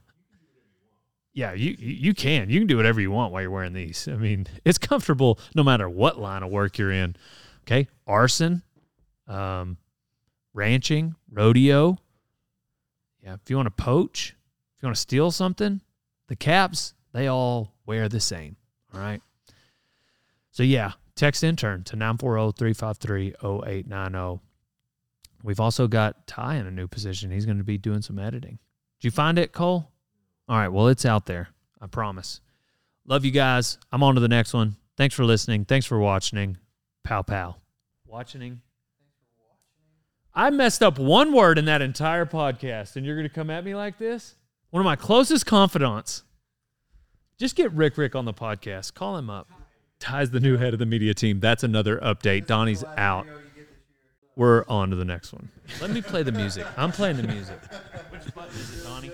Yeah, 1.32 1.54
you 1.54 1.76
you 1.78 1.94
you 1.94 2.14
can. 2.14 2.50
You 2.50 2.60
can 2.60 2.68
do 2.68 2.76
whatever 2.76 3.00
you 3.00 3.12
want 3.12 3.32
while 3.32 3.42
you're 3.42 3.52
wearing 3.52 3.74
these. 3.74 4.08
I 4.08 4.16
mean, 4.16 4.48
it's 4.66 4.78
comfortable 4.78 5.40
no 5.56 5.64
matter 5.64 5.88
what 5.88 6.20
line 6.20 6.44
of 6.44 6.50
work 6.50 6.78
you're 6.78 6.92
in. 6.92 7.16
Okay, 7.62 7.88
arson, 8.08 8.64
um, 9.28 9.78
ranching, 10.54 11.16
rodeo. 11.32 11.98
Yeah, 13.24 13.36
if 13.36 13.50
you 13.50 13.56
want 13.56 13.68
to 13.68 13.84
poach, 13.84 14.36
if 14.80 14.84
you 14.84 14.88
want 14.88 14.96
to 14.96 15.02
steal 15.02 15.30
something, 15.30 15.82
the 16.30 16.38
caps 16.38 16.94
they 17.12 17.28
all 17.28 17.74
wear 17.86 18.08
the 18.08 18.22
same. 18.22 18.56
All 18.94 19.02
right. 19.02 19.22
So 20.52 20.64
yeah, 20.64 20.94
text 21.16 21.44
intern 21.44 21.84
to 21.84 21.98
940-353-0890. 21.98 24.40
We've 25.44 25.60
also 25.60 25.90
got 25.90 26.28
Ty 26.28 26.56
in 26.56 26.66
a 26.66 26.72
new 26.72 26.88
position. 26.88 27.30
He's 27.30 27.46
going 27.46 27.58
to 27.58 27.66
be 27.66 27.78
doing 27.78 28.02
some 28.02 28.20
editing. 28.20 28.58
Did 29.02 29.08
you 29.08 29.12
find 29.12 29.38
it, 29.38 29.52
Cole? 29.52 29.92
All 30.48 30.56
right. 30.56 30.70
Well, 30.70 30.88
it's 30.88 31.06
out 31.06 31.26
there. 31.26 31.50
I 31.82 31.88
promise. 31.88 32.40
Love 33.06 33.26
you 33.26 33.32
guys. 33.32 33.80
I'm 33.92 34.02
on 34.02 34.16
to 34.16 34.22
the 34.22 34.30
next 34.30 34.54
one. 34.54 34.78
Thanks 34.96 35.14
for 35.14 35.26
listening. 35.26 35.66
Thanks 35.66 35.86
for 35.86 36.00
watching. 36.00 36.58
Pow 37.04 37.22
pow. 37.22 37.58
Watching. 38.06 38.62
I 40.34 40.52
messed 40.52 40.82
up 40.82 40.98
one 40.98 41.34
word 41.34 41.58
in 41.58 41.66
that 41.66 41.82
entire 41.82 42.26
podcast, 42.26 42.96
and 42.96 43.06
you're 43.06 43.18
going 43.18 43.28
to 43.28 43.34
come 43.34 43.50
at 43.50 43.66
me 43.66 43.76
like 43.76 43.98
this? 43.98 44.36
One 44.72 44.82
of 44.82 44.86
my 44.86 44.96
closest 44.96 45.46
confidants. 45.48 46.24
Just 47.40 47.56
get 47.56 47.72
Rick 47.72 47.98
Rick 47.98 48.16
on 48.16 48.26
the 48.26 48.34
podcast. 48.34 48.94
Call 48.94 49.18
him 49.18 49.30
up. 49.30 49.50
Ty's 50.00 50.30
the 50.30 50.40
new 50.40 50.58
head 50.58 50.74
of 50.74 50.80
the 50.80 50.86
media 50.86 51.14
team. 51.14 51.40
That's 51.40 51.64
another 51.64 51.98
update. 51.98 52.46
Donnie's 52.46 52.84
out. 52.96 53.26
We're 54.36 54.64
on 54.68 54.92
to 54.92 54.96
the 54.96 55.06
next 55.06 55.34
one. 55.34 55.50
Let 55.82 55.90
me 55.90 56.02
play 56.02 56.24
the 56.24 56.32
music. 56.32 56.66
I'm 56.78 56.92
playing 56.92 57.18
the 57.18 57.24
music. 57.24 57.60
Which 58.12 58.34
button 58.36 58.56
is 58.56 58.80
it, 58.80 58.84
Donnie? 58.84 59.12